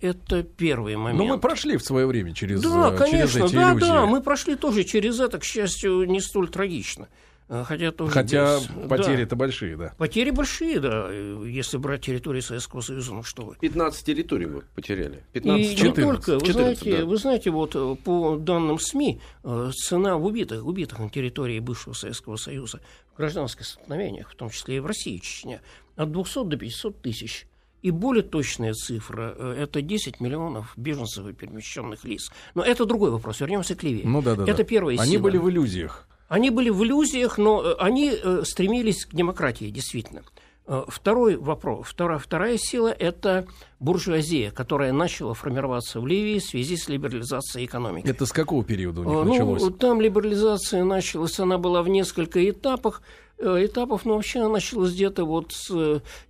Это 0.00 0.42
первый 0.42 0.96
момент. 0.96 1.18
Но 1.18 1.24
мы 1.24 1.38
прошли 1.38 1.76
в 1.76 1.82
свое 1.82 2.06
время 2.06 2.34
через, 2.34 2.60
да, 2.60 2.92
э, 2.92 2.98
конечно, 2.98 3.18
через 3.18 3.36
эти 3.36 3.54
да, 3.54 3.70
иллюзии. 3.70 3.86
Да, 3.86 4.06
мы 4.06 4.20
прошли 4.20 4.56
тоже 4.56 4.84
через 4.84 5.20
это, 5.20 5.38
к 5.38 5.44
счастью, 5.44 6.04
не 6.04 6.20
столь 6.20 6.50
трагично. 6.50 7.08
А, 7.52 7.64
хотя, 7.64 7.90
тоже 7.90 8.12
Хотя 8.12 8.60
без... 8.60 8.88
потери-то 8.88 9.30
да. 9.30 9.36
большие, 9.36 9.76
да. 9.76 9.92
Потери 9.98 10.30
большие, 10.30 10.78
да, 10.78 11.10
если 11.10 11.78
брать 11.78 12.02
территории 12.02 12.38
Советского 12.38 12.80
Союза, 12.80 13.12
ну 13.12 13.24
что 13.24 13.42
вы. 13.44 13.56
15 13.60 14.06
территорий 14.06 14.46
мы 14.46 14.62
потеряли. 14.76 15.24
15, 15.32 15.66
и 15.66 15.76
14, 15.76 15.98
не 15.98 16.04
только, 16.04 16.34
вы 16.34 16.46
14, 16.46 16.54
знаете, 16.54 16.98
да. 16.98 17.04
вы 17.06 17.16
знаете, 17.16 17.50
вот 17.50 17.74
э, 17.74 17.96
по 18.04 18.36
данным 18.36 18.78
СМИ, 18.78 19.20
э, 19.42 19.70
цена 19.74 20.16
в 20.16 20.26
убитых, 20.26 20.64
убитых 20.64 21.00
на 21.00 21.10
территории 21.10 21.58
бывшего 21.58 21.92
Советского 21.92 22.36
Союза 22.36 22.80
в 23.12 23.16
гражданских 23.16 23.66
столкновениях, 23.66 24.30
в 24.30 24.36
том 24.36 24.50
числе 24.50 24.76
и 24.76 24.80
в 24.80 24.86
России, 24.86 25.18
Чечня, 25.18 25.60
от 25.96 26.12
200 26.12 26.44
до 26.44 26.56
500 26.56 27.02
тысяч. 27.02 27.48
И 27.82 27.90
более 27.90 28.22
точная 28.22 28.74
цифра 28.74 29.34
э,– 29.36 29.54
это 29.58 29.82
10 29.82 30.20
миллионов 30.20 30.72
беженцев 30.76 31.26
и 31.26 31.32
перемещенных 31.32 32.04
лиц. 32.04 32.30
Но 32.54 32.62
это 32.62 32.86
другой 32.86 33.10
вопрос. 33.10 33.40
Вернемся 33.40 33.74
к 33.74 33.82
Ливии. 33.82 34.04
Ну 34.04 34.22
да, 34.22 34.36
да. 34.36 34.44
Это 34.44 34.58
да. 34.58 34.64
первая 34.64 34.96
Они 35.00 35.14
сила. 35.14 35.22
были 35.22 35.36
в 35.36 35.50
иллюзиях. 35.50 36.06
Они 36.30 36.50
были 36.50 36.70
в 36.70 36.84
иллюзиях, 36.84 37.38
но 37.38 37.60
э, 37.60 37.74
они 37.80 38.12
э, 38.12 38.42
стремились 38.44 39.04
к 39.04 39.12
демократии, 39.12 39.68
действительно. 39.68 40.22
Э, 40.64 40.84
второй 40.86 41.34
вопрос, 41.34 41.88
вторая, 41.88 42.20
вторая 42.20 42.56
сила– 42.56 42.86
это 42.98 43.48
буржуазия, 43.80 44.52
которая 44.52 44.92
начала 44.92 45.34
формироваться 45.34 46.00
в 46.00 46.06
Ливии 46.06 46.38
в 46.38 46.44
связи 46.44 46.76
с 46.76 46.88
либерализацией 46.88 47.66
экономики. 47.66 48.06
Это 48.06 48.26
с 48.26 48.32
какого 48.32 48.62
периода 48.62 49.00
у 49.00 49.04
них 49.04 49.12
ну, 49.12 49.24
началось? 49.24 49.76
Там 49.80 50.00
либерализация 50.00 50.84
началась, 50.84 51.40
она 51.40 51.58
была 51.58 51.82
в 51.82 51.88
несколько 51.88 52.48
этапах. 52.48 53.02
Э, 53.42 53.64
этапов, 53.64 54.04
но 54.04 54.16
вообще 54.16 54.40
она 54.40 54.50
началась 54.50 54.92
где-то 54.92 55.24
вот 55.24 55.52
с 55.52 55.70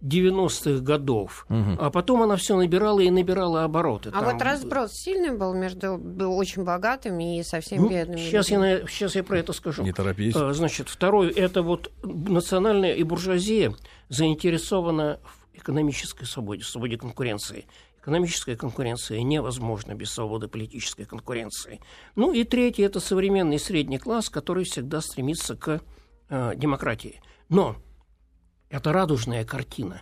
90-х 0.00 0.70
э, 0.70 0.78
годов. 0.78 1.44
Угу. 1.48 1.76
А 1.80 1.90
потом 1.90 2.22
она 2.22 2.36
все 2.36 2.56
набирала 2.56 3.00
и 3.00 3.10
набирала 3.10 3.64
обороты. 3.64 4.10
А 4.10 4.12
там... 4.12 4.24
вот 4.26 4.40
разброс 4.40 4.92
сильный 4.92 5.36
был 5.36 5.52
между 5.52 5.98
был 5.98 6.36
очень 6.36 6.62
богатыми 6.62 7.40
и 7.40 7.42
совсем 7.42 7.82
ну, 7.82 7.90
бедными. 7.90 8.20
Сейчас 8.20 8.48
я, 8.50 8.86
сейчас 8.86 9.16
я 9.16 9.24
про 9.24 9.40
это 9.40 9.52
скажу. 9.52 9.82
Не 9.82 9.92
торопись. 9.92 10.36
А, 10.36 10.52
значит, 10.52 10.88
второй, 10.88 11.30
это 11.30 11.62
вот 11.62 11.90
национальная 12.04 12.94
и 12.94 13.02
буржуазия 13.02 13.74
заинтересована 14.08 15.18
в 15.24 15.58
экономической 15.58 16.26
свободе, 16.26 16.62
свободе 16.62 16.96
конкуренции. 16.96 17.66
Экономическая 18.00 18.54
конкуренция 18.54 19.20
невозможна 19.22 19.94
без 19.94 20.12
свободы 20.12 20.46
политической 20.46 21.06
конкуренции. 21.06 21.80
Ну 22.14 22.32
и 22.32 22.44
третий– 22.44 22.82
это 22.84 23.00
современный 23.00 23.58
средний 23.58 23.98
класс, 23.98 24.30
который 24.30 24.62
всегда 24.62 25.00
стремится 25.00 25.56
к 25.56 25.80
э, 26.30 26.52
демократии. 26.56 27.20
Но 27.48 27.76
это 28.70 28.92
радужная 28.92 29.44
картина. 29.44 30.00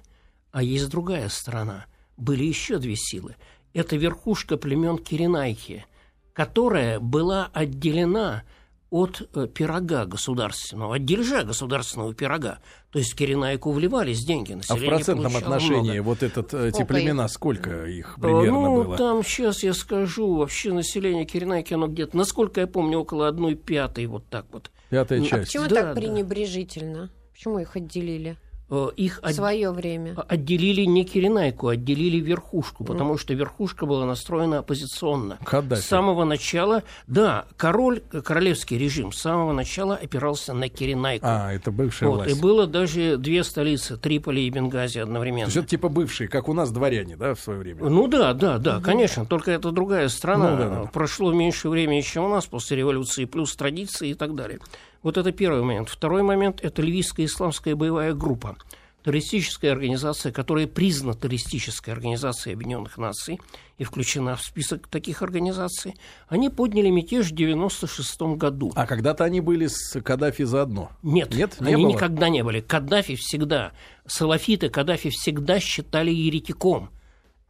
А 0.53 0.63
есть 0.63 0.89
другая 0.89 1.29
сторона. 1.29 1.87
Были 2.17 2.45
еще 2.45 2.79
две 2.79 2.97
силы. 2.97 3.37
Это 3.73 3.97
верхушка 3.97 4.57
племен 4.57 4.99
Киренайки, 4.99 5.85
которая 6.33 7.01
была 7.01 7.51
отделена 7.53 8.45
от 8.91 9.29
э, 9.35 9.47
пирога 9.47 10.07
государственного, 10.07 10.97
от 10.97 11.05
держа 11.05 11.45
государственного 11.45 12.15
пирога. 12.15 12.59
То 12.91 12.99
есть 12.99 13.15
Киренайку 13.15 13.71
вливались 13.71 14.25
деньги, 14.25 14.55
население 14.55 14.89
А 14.89 14.93
в 14.93 14.97
процентном 14.97 15.37
отношении 15.37 15.93
много. 15.93 16.03
вот 16.03 16.23
этот, 16.23 16.55
э, 16.55 16.69
эти 16.69 16.85
племена, 16.85 17.29
сколько 17.29 17.85
их 17.85 18.17
примерно 18.21 18.63
ну, 18.63 18.85
было? 18.85 18.97
там, 18.97 19.23
сейчас 19.23 19.63
я 19.63 19.75
скажу, 19.75 20.37
вообще 20.37 20.73
население 20.73 21.27
Киренайки, 21.27 21.75
оно 21.75 21.87
где-то, 21.89 22.17
насколько 22.17 22.63
я 22.63 22.67
помню, 22.67 22.99
около 23.01 23.29
одной 23.29 23.57
пятой, 23.57 24.07
вот 24.07 24.27
так 24.29 24.47
вот. 24.53 24.71
Пятая 24.91 25.21
часть. 25.21 25.33
А 25.33 25.39
почему 25.39 25.69
да, 25.69 25.83
так 25.83 25.95
пренебрежительно? 25.95 27.11
Почему 27.33 27.59
их 27.59 27.77
отделили? 27.77 28.37
Э, 28.71 28.91
их 28.97 29.21
в 29.23 29.33
свое 29.33 29.71
время. 29.71 30.15
отделили 30.29 30.83
не 30.83 31.05
Киренайку, 31.05 31.69
отделили 31.69 32.19
верхушку, 32.19 32.85
потому 32.85 33.15
mm. 33.15 33.19
что 33.19 33.33
верхушка 33.33 33.87
была 33.87 34.05
настроена 34.05 34.59
оппозиционно. 34.59 35.39
Каддафи. 35.43 35.81
С 35.81 35.87
самого 35.87 36.25
начала, 36.25 36.83
да, 37.07 37.47
король, 37.57 38.01
королевский 38.01 38.77
режим 38.77 39.13
с 39.13 39.21
самого 39.21 39.53
начала 39.53 39.95
опирался 39.95 40.53
на 40.53 40.69
Киренайку. 40.69 41.25
А, 41.27 41.51
это 41.51 41.71
бывшая 41.71 42.09
вот, 42.09 42.17
власть. 42.17 42.37
И 42.37 42.43
было 42.43 42.67
даже 42.67 43.17
две 43.17 43.43
столицы, 43.43 43.97
Триполи 43.97 44.47
и 44.47 44.51
Бенгази 44.51 44.99
одновременно. 44.99 45.47
То 45.47 45.49
есть 45.49 45.57
это 45.57 45.69
типа 45.69 45.89
бывшие, 45.89 46.29
как 46.29 46.51
у 46.51 46.53
нас 46.53 46.71
дворяне, 46.71 47.17
да, 47.17 47.35
в 47.35 47.41
свое 47.41 47.61
время? 47.61 47.89
Ну 47.89 48.07
да, 48.07 48.35
да, 48.35 48.59
да, 48.59 48.77
mm 48.77 48.83
конечно, 48.83 49.27
только 49.27 49.51
это 49.51 49.71
другая 49.71 50.09
страна. 50.09 50.51
Ну, 50.51 50.57
да, 50.57 50.69
да. 50.69 50.85
Прошло 50.93 51.33
меньше 51.33 51.69
времени, 51.69 52.01
чем 52.03 52.25
у 52.25 52.29
нас 52.29 52.47
после 52.47 52.77
революции, 52.77 53.25
плюс 53.25 53.55
традиции 53.57 54.11
и 54.11 54.15
так 54.15 54.35
далее. 54.35 54.61
Вот 55.03 55.17
это 55.17 55.33
первый 55.33 55.63
момент. 55.63 55.89
Второй 55.89 56.23
момент– 56.23 56.61
это 56.63 56.83
ливийская 56.83 57.27
исламская 57.27 57.77
боевая 57.77 58.15
группа. 58.15 58.57
Террористическая 59.05 59.73
организация, 59.73 60.33
которая 60.33 60.67
признана 60.67 61.15
террористической 61.15 61.95
организацией 61.95 62.55
Объединенных 62.55 62.99
Наций 62.99 63.41
и 63.79 63.85
включена 63.85 64.35
в 64.35 64.43
список 64.43 64.89
таких 64.89 65.23
организаций, 65.23 65.95
они 66.29 66.51
подняли 66.51 66.91
мятеж 66.91 67.27
в 67.31 67.33
1996 67.33 68.37
году. 68.37 68.73
А 68.75 68.87
когда-то 68.87 69.25
они 69.25 69.41
были 69.41 69.69
с 69.69 70.01
Каддафи 70.03 70.43
заодно? 70.43 70.91
Нет, 71.03 71.33
Нет 71.33 71.61
не 71.61 71.75
они 71.75 71.85
было? 71.85 71.93
никогда 71.93 72.29
не 72.29 72.43
были. 72.43 72.61
Каддафи 72.61 73.15
всегда, 73.15 73.73
салафиты 74.05 74.69
Каддафи 74.69 75.11
всегда 75.11 75.61
считали 75.61 76.11
еретиком. 76.11 76.91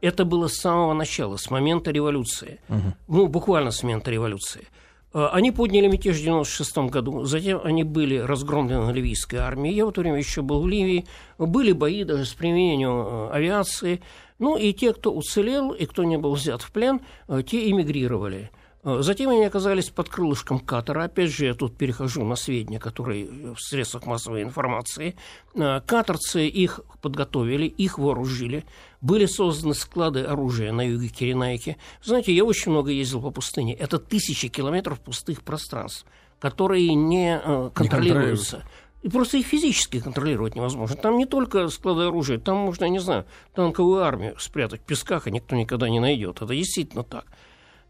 Это 0.01 0.25
было 0.25 0.49
с 0.49 0.55
самого 0.55 0.93
начала, 0.93 1.39
с 1.39 1.51
момента 1.51 1.91
революции. 1.91 2.61
Угу. 2.69 2.95
Ну, 3.09 3.27
буквально 3.27 3.71
с 3.71 3.83
момента 3.83 4.11
революции. 4.11 4.69
А, 5.13 5.29
они 5.31 5.53
подняли 5.53 5.87
мятеж 5.87 6.17
в 6.17 6.21
1996 6.21 6.91
году, 6.91 7.25
затем 7.25 7.61
они 7.65 7.85
были 7.85 8.19
разгромлены 8.19 8.91
ливийской 8.93 9.37
армией. 9.37 9.75
Я 9.75 9.87
в 9.87 9.91
это 9.91 10.01
время 10.01 10.19
еще 10.19 10.43
был 10.43 10.63
в 10.63 10.69
Ливии. 10.69 11.07
Были 11.39 11.73
бои 11.73 12.05
даже 12.05 12.25
с 12.25 12.35
применением 12.35 12.91
э, 12.91 13.31
авиации. 13.31 14.03
Ну 14.39 14.57
и 14.57 14.73
те, 14.73 14.93
кто 14.93 15.13
уцелел 15.13 15.73
и 15.73 15.87
кто 15.87 16.05
не 16.05 16.19
был 16.19 16.35
взят 16.35 16.63
в 16.63 16.71
плен, 16.71 17.01
э, 17.29 17.43
те 17.47 17.71
эмигрировали. 17.71 18.51
Э, 18.89 19.03
затем 19.03 19.31
они 19.31 19.45
оказались 19.45 19.91
под 19.91 20.09
крылышком 20.09 20.59
Катара. 20.59 21.05
Опять 21.05 21.31
же, 21.31 21.47
я 21.47 21.55
тут 21.55 21.77
перехожу 21.77 22.25
на 22.25 22.37
сведения, 22.37 22.79
которые 22.79 23.55
в 23.55 23.61
средствах 23.61 24.07
массовой 24.07 24.43
информации. 24.43 25.17
Катарцы 25.55 26.47
их 26.47 26.81
подготовили, 27.03 27.67
их 27.67 27.99
вооружили. 27.99 28.65
Были 29.01 29.27
созданы 29.27 29.75
склады 29.75 30.23
оружия 30.23 30.73
на 30.73 30.83
юге 30.83 31.09
Киренайки. 31.09 31.77
Знаете, 32.03 32.33
я 32.33 32.45
очень 32.45 32.73
много 32.73 32.91
ездил 32.91 33.21
по 33.21 33.31
пустыне. 33.31 33.75
Это 33.75 33.99
тысячи 33.99 34.49
километров 34.49 35.01
пустых 35.01 35.43
пространств, 35.43 36.07
которые 36.41 36.95
не 36.95 37.41
э, 37.43 37.71
контролируются. 37.75 38.65
И 39.03 39.09
просто 39.09 39.37
их 39.37 39.47
физически 39.47 40.01
контролировать 40.01 40.57
невозможно. 40.57 40.97
Там 40.97 41.19
не 41.19 41.27
только 41.27 41.69
склады 41.69 42.05
оружия, 42.05 42.39
там 42.39 42.57
можно, 42.57 42.85
я 42.85 42.91
не 42.91 42.99
знаю, 42.99 43.27
танковую 43.55 44.03
армию 44.03 44.35
спрятать 44.39 44.81
в 44.81 44.85
песках, 44.85 45.29
и 45.29 45.31
никто 45.31 45.55
никогда 45.55 45.89
не 45.89 46.01
найдет. 46.01 46.43
Это 46.43 46.55
действительно 46.55 47.05
так. 47.05 47.27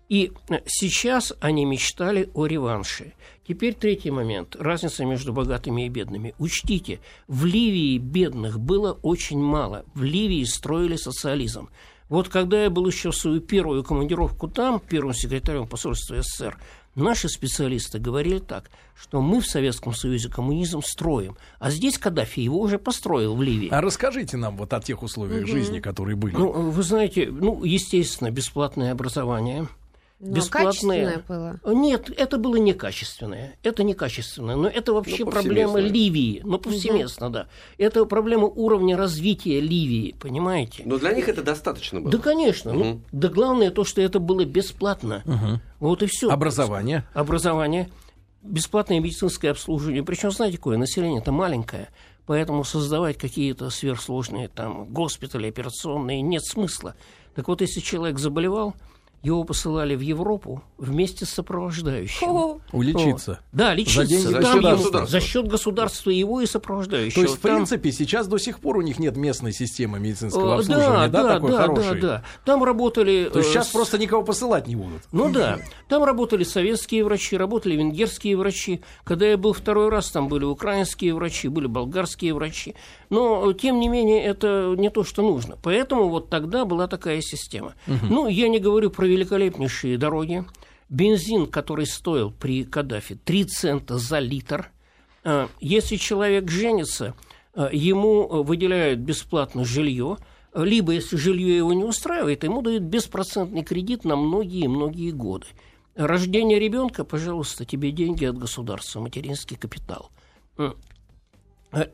И 0.09 0.33
э, 0.49 0.61
сейчас 0.67 1.35
они 1.41 1.65
мечтали 1.65 2.31
о 2.35 2.47
реванше. 2.47 3.13
Теперь 3.47 3.75
третий 3.75 4.11
момент. 4.11 4.57
Разница 4.59 5.05
между 5.05 5.33
богатыми 5.33 5.87
и 5.87 5.89
бедными. 5.89 6.35
Учтите, 6.39 7.01
в 7.29 7.45
Ливии 7.45 7.99
бедных 7.99 8.59
было 8.59 8.99
очень 9.03 9.39
мало. 9.39 9.85
В 9.95 10.03
Ливии 10.03 10.45
строили 10.45 10.97
социализм. 10.97 11.69
Вот 12.09 12.31
когда 12.31 12.65
я 12.65 12.71
был 12.71 12.87
еще 12.87 13.11
в 13.11 13.17
свою 13.17 13.41
первую 13.41 13.85
командировку 13.85 14.49
там, 14.49 14.81
первым 14.81 15.13
секретарем 15.13 15.67
посольства 15.67 16.17
СССР, 16.23 16.59
наши 16.95 17.29
специалисты 17.29 17.99
говорили 17.99 18.39
так, 18.39 18.71
что 18.99 19.21
мы 19.21 19.43
в 19.43 19.47
Советском 19.47 19.93
Союзе 19.93 20.31
коммунизм 20.31 20.81
строим, 20.83 21.37
а 21.59 21.71
здесь 21.71 21.99
Каддафи 21.99 22.41
его 22.41 22.61
уже 22.61 22.79
построил 22.79 23.37
в 23.37 23.43
Ливии. 23.43 23.69
А 23.71 23.83
расскажите 23.83 24.39
нам 24.39 24.57
вот 24.57 24.73
о 24.73 24.81
тех 24.81 25.03
условиях 25.03 25.47
жизни, 25.47 25.81
которые 25.81 26.17
были. 26.17 26.35
Ну, 26.35 26.71
вы 26.71 26.83
знаете, 26.83 27.29
ну, 27.31 27.63
естественно, 27.63 28.31
бесплатное 28.31 28.91
образование– 28.93 29.69
но 30.21 30.43
качественное 30.51 31.23
было? 31.29 31.61
Нет, 31.65 32.11
это 32.11 32.39
было 32.39 32.57
некачественное. 32.57 33.57
Это 33.63 33.85
некачественное. 33.85 34.57
Но 34.57 34.69
это 34.69 34.93
вообще 34.93 35.25
ну, 35.25 35.31
проблема 35.31 35.79
Ливии. 35.79 36.41
Ну, 36.45 36.59
повсеместно, 36.59 37.27
угу. 37.27 37.35
да. 37.35 37.47
Это 37.79 38.05
проблема 38.05 38.47
уровня 38.47 38.97
развития 38.97 39.61
Ливии, 39.61 40.17
понимаете? 40.19 40.83
Но 40.87 40.99
для 40.99 41.13
них 41.13 41.29
это 41.29 41.43
достаточно 41.43 42.01
было. 42.01 42.11
Да, 42.11 42.19
конечно. 42.19 42.73
Угу. 42.73 42.79
Ну, 42.85 43.01
да 43.13 43.29
главное 43.29 43.71
то, 43.71 43.85
что 43.85 44.01
это 44.01 44.19
было 44.19 44.45
бесплатно. 44.45 45.23
Угу. 45.25 45.61
Вот 45.81 46.03
и 46.03 46.07
все. 46.07 46.31
Образование. 46.31 47.05
Образование. 47.15 47.89
Бесплатное 48.43 48.99
медицинское 48.99 49.51
обслуживание. 49.51 50.03
Причем, 50.03 50.33
знаете, 50.33 50.57
какое 50.57 50.79
население-то 50.79 51.31
маленькое. 51.31 51.91
Поэтому 52.27 52.65
создавать 52.65 53.17
какие-то 53.17 53.71
сверхсложные 53.71 54.49
там 54.49 54.85
госпитали, 54.87 55.49
операционные 55.49 56.21
нет 56.23 56.45
смысла. 56.45 56.95
Так 57.35 57.49
вот, 57.49 57.61
если 57.61 57.81
человек 57.81 58.19
заболевал, 58.19 58.75
его 59.23 59.45
посылали 59.45 59.95
в 59.97 60.01
Европу 60.01 60.63
вместе 60.77 61.27
с 61.27 61.31
сопровождающим. 61.31 62.29
О, 62.29 62.61
улечиться. 62.73 63.41
Да, 63.53 63.75
лечиться. 63.75 64.03
За, 64.03 64.07
деньги 64.07 64.27
за, 64.27 64.43
счет 64.43 64.63
государства. 64.63 65.07
за 65.07 65.21
счет 65.21 65.49
государства 65.49 66.11
его 66.11 66.41
и 66.41 66.47
сопровождающего. 66.47 67.15
То 67.15 67.21
есть, 67.23 67.39
в 67.39 67.41
Там... 67.41 67.57
принципе, 67.57 67.93
сейчас 67.93 68.29
до 68.29 68.39
сих 68.39 68.61
пор 68.61 68.77
у 68.77 68.83
них 68.83 68.99
нет 68.99 69.17
местной 69.17 69.53
системы 69.53 69.99
медицинского 69.99 70.57
обслуживания, 70.57 71.09
да, 71.09 71.23
да, 71.23 71.23
да 71.23 71.35
такой 71.35 71.51
да, 71.51 71.57
хороший? 71.59 72.01
Да, 72.01 72.09
да, 72.09 72.25
Там 72.45 72.63
работали... 72.63 73.29
То 73.33 73.41
есть, 73.41 73.51
сейчас 73.51 73.67
э, 73.67 73.71
с... 73.71 73.73
просто 73.73 73.99
никого 73.99 74.23
посылать 74.23 74.69
не 74.69 74.77
будут? 74.77 75.03
Ну 75.11 75.31
да. 75.31 75.59
Там 75.89 76.05
работали 76.05 76.45
советские 76.45 77.05
врачи, 77.05 77.37
работали 77.37 77.77
венгерские 77.77 78.37
врачи. 78.37 78.83
Когда 79.05 79.27
я 79.27 79.37
был 79.37 79.53
второй 79.53 79.89
раз, 79.89 80.11
там 80.11 80.29
были 80.29 80.45
украинские 80.45 81.15
врачи, 81.15 81.49
были 81.49 81.67
болгарские 81.67 82.35
врачи. 82.35 82.75
Но, 83.11 83.53
тем 83.55 83.81
не 83.81 83.89
менее, 83.89 84.23
это 84.23 84.75
не 84.77 84.91
то, 84.91 85.03
что 85.03 85.23
нужно. 85.23 85.57
Поэтому 85.63 86.09
вот 86.09 86.29
тогда 86.29 86.65
была 86.65 86.89
такая 86.89 87.21
система. 87.21 87.75
Угу. 87.87 88.07
Ну, 88.09 88.29
я 88.29 88.49
не 88.49 88.59
говорю 88.59 88.91
про 88.91 89.07
великолепнейшие 89.07 89.97
дороги. 89.97 90.45
Бензин, 90.89 91.47
который 91.47 91.87
стоил 91.87 92.31
при 92.31 92.65
Каддафе 92.65 93.15
3 93.17 93.45
цента 93.45 93.99
за 93.99 94.19
литр. 94.19 94.71
А, 95.25 95.49
если 95.61 95.97
человек 95.97 96.51
женится, 96.51 97.15
а, 97.55 97.71
ему 97.73 98.43
выделяют 98.43 99.01
бесплатно 99.01 99.65
жилье, 99.65 100.19
либо, 100.55 100.93
если 100.93 101.17
жилье 101.17 101.57
его 101.57 101.73
не 101.73 101.85
устраивает, 101.85 102.45
ему 102.45 102.63
дают 102.63 102.83
беспроцентный 102.83 103.63
кредит 103.63 104.05
на 104.05 104.17
многие-многие 104.17 105.11
годы. 105.11 105.47
Рождение 105.95 106.59
ребенка, 106.59 107.05
пожалуйста, 107.05 107.65
тебе 107.65 107.91
деньги 107.91 108.25
от 108.25 108.39
государства, 108.39 109.01
материнский 109.01 109.57
капитал. 109.57 110.11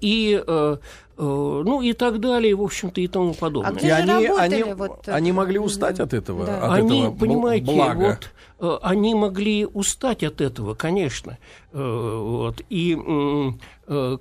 И 0.00 0.42
э, 0.46 0.76
ну 1.16 1.80
и 1.82 1.92
так 1.92 2.20
далее, 2.20 2.54
в 2.54 2.62
общем-то, 2.62 3.00
и 3.00 3.06
тому 3.06 3.34
подобное. 3.34 3.72
А 3.72 3.86
и 3.86 3.88
они, 3.88 4.26
они, 4.26 4.62
вот... 4.74 5.08
они 5.08 5.32
могли 5.32 5.58
устать 5.58 6.00
от 6.00 6.12
этого, 6.12 6.46
да. 6.46 6.66
от 6.66 6.78
они, 6.78 7.02
этого 7.02 7.16
понимаете, 7.16 7.72
блага. 7.72 8.18
вот 8.58 8.72
э, 8.72 8.78
они 8.82 9.14
могли 9.14 9.66
устать 9.66 10.24
от 10.24 10.40
этого, 10.40 10.74
конечно, 10.74 11.38
э, 11.72 11.78
вот 11.78 12.62
и 12.68 12.96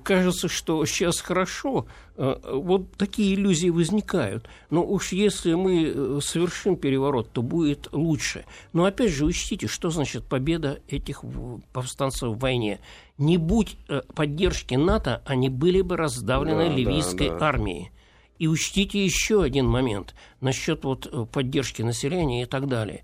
кажется, 0.04 0.50
что 0.50 0.86
сейчас 0.86 1.22
хорошо, 1.22 1.86
вот 2.18 2.92
такие 2.98 3.34
иллюзии 3.34 3.70
возникают. 3.70 4.46
Но 4.70 4.86
уж 4.86 5.14
если 5.14 5.54
мы 5.54 6.20
совершим 6.22 6.76
переворот, 6.76 7.32
то 7.32 7.42
будет 7.42 7.88
лучше. 7.94 8.44
Но 8.74 8.84
опять 8.84 9.12
же, 9.12 9.24
учтите, 9.24 9.68
что 9.68 9.90
значит 9.90 10.26
победа 10.26 10.80
этих 10.90 11.24
повстанцев 11.72 12.32
в 12.36 12.40
войне. 12.40 12.82
Не 13.18 13.38
будь 13.38 13.78
поддержки 14.16 14.76
НАТО, 14.76 15.22
они 15.26 15.48
были 15.48 15.80
бы 15.80 15.96
раздавлены 15.96 16.68
да, 16.68 16.76
ливийской 16.84 17.30
да, 17.30 17.40
да. 17.40 17.46
армии. 17.48 17.92
И 18.40 18.48
учтите 18.48 19.04
еще 19.04 19.44
один 19.44 19.68
момент 19.68 20.16
насчет 20.42 20.84
вот 20.84 21.08
э, 21.12 21.25
поддержки 21.32 21.82
населения 21.82 22.44
и 22.44 22.46
так 22.46 22.68
далее. 22.68 23.04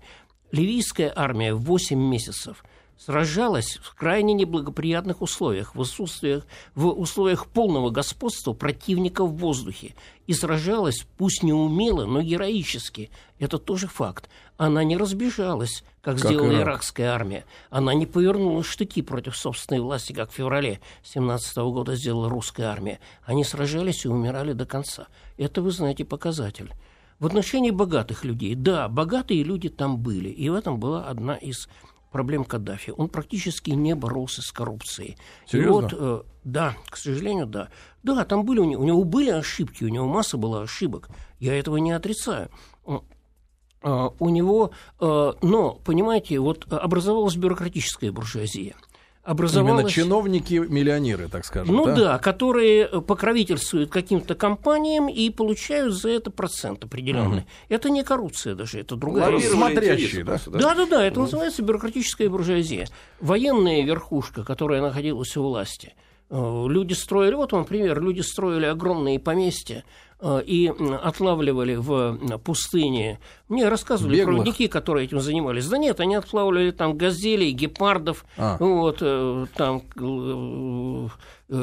Ливийская 0.52 1.12
армия 1.14 1.54
в 1.54 1.60
8 1.60 1.98
месяцев 1.98 2.64
сражалась 3.00 3.78
в 3.82 3.94
крайне 3.94 4.34
неблагоприятных 4.34 5.22
условиях, 5.22 5.74
в, 5.74 5.80
условиях, 5.80 6.46
в 6.74 6.88
условиях 6.88 7.46
полного 7.46 7.90
господства 7.90 8.52
противника 8.52 9.24
в 9.24 9.36
воздухе. 9.36 9.94
И 10.26 10.34
сражалась, 10.34 11.06
пусть 11.16 11.42
не 11.42 11.52
умело, 11.52 12.04
но 12.04 12.20
героически. 12.20 13.10
Это 13.38 13.58
тоже 13.58 13.86
факт. 13.86 14.28
Она 14.58 14.84
не 14.84 14.98
разбежалась, 14.98 15.82
как, 16.02 16.16
как 16.16 16.18
сделала 16.18 16.52
Ирак. 16.52 16.62
иракская 16.62 17.10
армия. 17.10 17.46
Она 17.70 17.94
не 17.94 18.04
повернула 18.04 18.62
штыки 18.62 19.00
против 19.00 19.34
собственной 19.34 19.80
власти, 19.80 20.12
как 20.12 20.30
в 20.30 20.34
феврале 20.34 20.80
17 21.02 21.56
года 21.56 21.96
сделала 21.96 22.28
русская 22.28 22.66
армия. 22.66 23.00
Они 23.24 23.44
сражались 23.44 24.04
и 24.04 24.08
умирали 24.08 24.52
до 24.52 24.66
конца. 24.66 25.06
Это, 25.38 25.62
вы 25.62 25.70
знаете, 25.70 26.04
показатель. 26.04 26.70
В 27.18 27.26
отношении 27.26 27.70
богатых 27.70 28.24
людей, 28.24 28.54
да, 28.54 28.88
богатые 28.88 29.42
люди 29.42 29.68
там 29.68 29.98
были. 29.98 30.30
И 30.30 30.48
в 30.48 30.54
этом 30.54 30.80
была 30.80 31.04
одна 31.04 31.36
из 31.36 31.68
проблем 32.10 32.44
Каддафи. 32.44 32.92
Он 32.96 33.08
практически 33.08 33.70
не 33.70 33.94
боролся 33.94 34.42
с 34.42 34.52
коррупцией. 34.52 35.16
Серьезно? 35.46 35.68
И 35.68 35.72
вот, 35.72 35.92
э, 35.96 36.22
да, 36.44 36.76
к 36.88 36.96
сожалению, 36.96 37.46
да. 37.46 37.68
Да, 38.02 38.24
там 38.24 38.44
были 38.44 38.60
у 38.60 38.64
него, 38.64 38.82
у 38.82 38.86
него 38.86 39.04
были 39.04 39.30
ошибки, 39.30 39.84
у 39.84 39.88
него 39.88 40.06
масса 40.06 40.36
была 40.36 40.62
ошибок. 40.62 41.08
Я 41.38 41.58
этого 41.58 41.76
не 41.76 41.92
отрицаю. 41.92 42.50
Uh, 43.82 44.14
у 44.18 44.28
него, 44.28 44.72
uh, 44.98 45.38
но, 45.40 45.72
понимаете, 45.72 46.38
вот 46.38 46.70
образовалась 46.70 47.36
бюрократическая 47.36 48.12
буржуазия– 48.12 48.74
образовалась... 49.22 49.80
Именно 49.80 49.90
чиновники-миллионеры, 49.90 51.28
так 51.28 51.44
скажем. 51.44 51.74
Ну 51.74 51.86
да? 51.86 51.94
да, 51.94 52.18
которые 52.18 52.86
покровительствуют 53.02 53.90
каким-то 53.90 54.34
компаниям 54.34 55.08
и 55.08 55.30
получают 55.30 55.94
за 55.94 56.10
это 56.10 56.30
процент 56.30 56.84
определенный. 56.84 57.38
Угу. 57.38 57.48
Это 57.68 57.90
не 57.90 58.02
коррупция 58.02 58.54
даже, 58.54 58.80
это 58.80 58.96
другая. 58.96 59.38
Смотрящие, 59.40 60.24
да? 60.24 60.38
Да, 60.46 60.74
да, 60.74 60.86
да, 60.86 61.04
это 61.04 61.20
угу. 61.20 61.26
называется 61.26 61.62
бюрократическая 61.62 62.28
буржуазия. 62.28 62.88
Военная 63.20 63.82
верхушка, 63.82 64.44
которая 64.44 64.80
находилась 64.80 65.36
у 65.36 65.42
власти. 65.42 65.94
Э, 66.30 66.66
люди 66.68 66.92
строили, 66.94 67.34
вот 67.34 67.52
вам 67.52 67.64
пример, 67.64 68.00
люди 68.00 68.20
строили 68.20 68.66
огромные 68.66 69.18
поместья, 69.18 69.84
Э, 70.22 70.42
и 70.44 70.70
отлавливали 71.02 71.76
в 71.76 72.38
пустыне. 72.44 73.20
Мне 73.48 73.68
рассказывали 73.68 74.16
Беглых. 74.16 74.36
проводники, 74.36 74.68
которые 74.68 75.06
этим 75.06 75.20
занимались. 75.20 75.66
Да 75.66 75.78
нет, 75.78 75.98
они 75.98 76.14
отлавливали 76.14 76.72
там 76.72 76.98
газелей, 76.98 77.52
гепардов, 77.52 78.26
а. 78.36 78.58
вот, 78.58 78.98
э, 79.00 79.46
там 79.56 79.82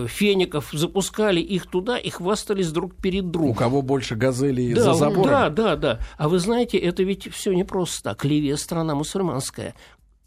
феников, 0.07 0.69
запускали 0.73 1.39
их 1.39 1.67
туда 1.67 1.97
и 1.97 2.09
хвастались 2.09 2.71
друг 2.71 2.95
перед 2.95 3.29
другом. 3.29 3.51
У 3.51 3.53
кого 3.53 3.81
больше 3.83 4.15
газелей 4.15 4.73
да, 4.73 4.81
за 4.81 4.93
забором? 4.93 5.29
Да, 5.29 5.49
да, 5.49 5.75
да. 5.75 5.99
А 6.17 6.27
вы 6.27 6.39
знаете, 6.39 6.77
это 6.79 7.03
ведь 7.03 7.31
все 7.31 7.53
не 7.53 7.63
просто 7.63 8.03
так. 8.03 8.25
Ливия 8.25 8.57
страна 8.57 8.95
мусульманская. 8.95 9.75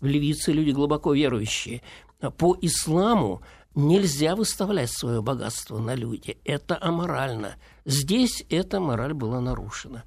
Ливийцы 0.00 0.52
люди 0.52 0.70
глубоко 0.70 1.12
верующие. 1.14 1.82
По 2.38 2.56
исламу 2.60 3.42
Нельзя 3.74 4.34
выставлять 4.34 4.90
свое 4.90 5.22
богатство 5.22 5.78
на 5.78 5.94
люди. 5.94 6.38
Это 6.44 6.76
аморально. 6.80 7.54
Здесь 7.84 8.44
эта 8.50 8.80
мораль 8.80 9.14
была 9.14 9.40
нарушена. 9.40 10.04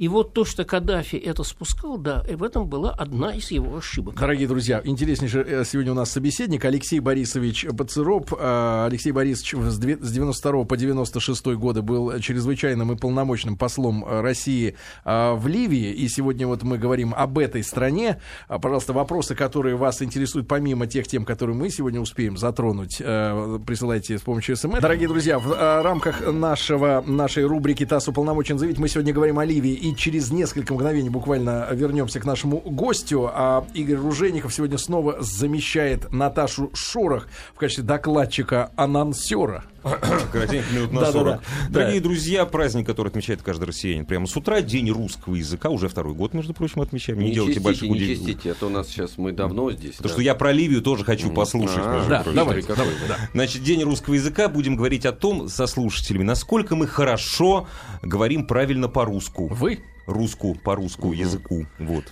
И 0.00 0.08
вот 0.08 0.32
то, 0.32 0.46
что 0.46 0.64
Каддафи 0.64 1.16
это 1.16 1.42
спускал, 1.42 1.98
да, 1.98 2.24
и 2.26 2.34
в 2.34 2.42
этом 2.42 2.66
была 2.66 2.90
одна 2.90 3.34
из 3.34 3.50
его 3.50 3.76
ошибок. 3.76 4.18
Дорогие 4.18 4.48
друзья, 4.48 4.80
интереснейший 4.82 5.42
э, 5.42 5.64
сегодня 5.66 5.92
у 5.92 5.94
нас 5.94 6.10
собеседник 6.10 6.64
Алексей 6.64 7.00
Борисович 7.00 7.66
Пацероп. 7.76 8.32
А, 8.38 8.86
Алексей 8.86 9.12
Борисович 9.12 9.56
с 9.70 9.78
92 9.78 10.64
по 10.64 10.76
96 10.78 11.46
годы 11.48 11.82
был 11.82 12.18
чрезвычайным 12.18 12.92
и 12.92 12.96
полномочным 12.96 13.58
послом 13.58 14.02
э, 14.02 14.22
России 14.22 14.74
в 15.04 15.46
Ливии. 15.46 15.92
И 15.92 16.08
сегодня 16.08 16.46
вот 16.46 16.62
мы 16.62 16.78
говорим 16.78 17.12
об 17.14 17.38
этой 17.38 17.62
стране. 17.62 18.22
А, 18.48 18.58
пожалуйста, 18.58 18.94
вопросы, 18.94 19.34
которые 19.34 19.76
вас 19.76 20.00
интересуют, 20.00 20.48
помимо 20.48 20.86
тех 20.86 21.06
тем, 21.08 21.26
которые 21.26 21.54
мы 21.54 21.68
сегодня 21.68 22.00
успеем 22.00 22.38
затронуть, 22.38 23.02
э, 23.04 23.58
присылайте 23.66 24.16
с 24.16 24.22
помощью 24.22 24.56
СМС. 24.56 24.80
Дорогие 24.80 25.08
друзья, 25.08 25.38
в 25.38 25.82
рамках 25.82 26.26
нашего, 26.26 27.04
нашей 27.06 27.44
рубрики 27.44 27.84
«ТАСС 27.84 28.08
уполномочен 28.08 28.58
заявить» 28.58 28.78
мы 28.78 28.88
сегодня 28.88 29.12
говорим 29.12 29.38
о 29.38 29.44
Ливии 29.44 29.74
и 29.74 29.89
через 29.94 30.30
несколько 30.30 30.74
мгновений 30.74 31.10
буквально 31.10 31.68
вернемся 31.72 32.20
к 32.20 32.24
нашему 32.24 32.58
гостю. 32.58 33.30
А 33.32 33.64
Игорь 33.74 33.96
Ружеников 33.96 34.52
сегодня 34.54 34.78
снова 34.78 35.16
замещает 35.20 36.12
Наташу 36.12 36.70
Шорох 36.74 37.28
в 37.54 37.58
качестве 37.58 37.84
докладчика-анонсера. 37.84 39.64
Коротенько 40.32 40.72
минут 40.74 40.92
на 40.92 41.10
40. 41.10 41.40
Дорогие 41.70 42.00
друзья, 42.00 42.44
праздник, 42.46 42.86
который 42.86 43.08
отмечает 43.08 43.42
каждый 43.42 43.64
россиянин 43.64 44.04
прямо 44.04 44.26
с 44.26 44.36
утра, 44.36 44.60
День 44.60 44.90
русского 44.90 45.34
языка, 45.34 45.70
уже 45.70 45.88
второй 45.88 46.14
год, 46.14 46.34
между 46.34 46.54
прочим, 46.54 46.80
отмечаем. 46.80 47.20
Не, 47.20 47.32
делайте 47.32 47.60
больших 47.60 47.88
Не 47.88 47.98
чистите, 47.98 48.52
а 48.52 48.54
то 48.54 48.66
у 48.66 48.70
нас 48.70 48.88
сейчас 48.88 49.16
мы 49.16 49.32
давно 49.32 49.70
здесь. 49.72 49.96
Потому 49.96 50.12
что 50.12 50.22
я 50.22 50.34
про 50.34 50.52
Ливию 50.52 50.82
тоже 50.82 51.04
хочу 51.04 51.30
послушать. 51.30 51.78
А, 51.78 52.06
да, 52.08 52.24
давай, 52.32 52.64
Значит, 53.32 53.62
День 53.62 53.82
русского 53.82 54.14
языка, 54.14 54.48
будем 54.48 54.76
говорить 54.76 55.06
о 55.06 55.12
том 55.12 55.48
со 55.48 55.66
слушателями, 55.66 56.24
насколько 56.24 56.76
мы 56.76 56.86
хорошо 56.86 57.66
говорим 58.02 58.46
правильно 58.46 58.88
по-русски. 58.88 59.20
Вы? 59.50 59.80
Руску 60.10 60.54
по 60.54 60.74
русскому 60.74 61.12
языку. 61.12 61.66
Вот. 61.78 62.04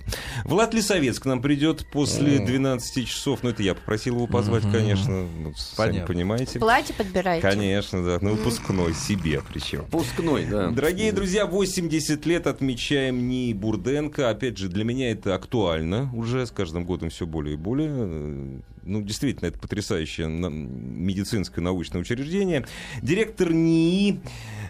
Влад 0.45 0.73
Лисовец 0.73 1.19
к 1.19 1.25
нам 1.25 1.41
придет 1.41 1.85
после 1.91 2.39
12 2.39 3.07
часов. 3.07 3.39
Ну, 3.43 3.49
это 3.49 3.63
я 3.63 3.75
попросил 3.75 4.15
его 4.15 4.27
позвать, 4.27 4.63
конечно. 4.63 5.27
Ну, 5.27 5.53
сами 5.55 5.89
Понятно. 5.89 6.13
понимаете. 6.13 6.59
Платье 6.59 6.95
подбираете? 6.95 7.47
Конечно, 7.47 8.03
да. 8.03 8.19
На 8.21 8.31
выпускной 8.31 8.93
себе 8.93 9.41
причем. 9.51 9.85
Пускной, 9.91 10.45
да. 10.45 10.69
Дорогие 10.69 11.11
друзья, 11.11 11.45
80 11.45 12.25
лет 12.25 12.47
отмечаем 12.47 13.27
НИИ 13.27 13.53
Бурденко. 13.53 14.29
Опять 14.29 14.57
же, 14.57 14.69
для 14.69 14.83
меня 14.83 15.11
это 15.11 15.35
актуально 15.35 16.11
уже, 16.13 16.45
с 16.45 16.51
каждым 16.51 16.85
годом 16.85 17.09
все 17.09 17.25
более 17.25 17.55
и 17.55 17.57
более. 17.57 18.61
Ну, 18.89 19.03
действительно, 19.03 19.49
это 19.49 19.59
потрясающее 19.59 20.27
медицинское 20.27 21.61
научное 21.61 22.01
учреждение. 22.01 22.65
Директор 23.03 23.53
НИИ, 23.53 24.19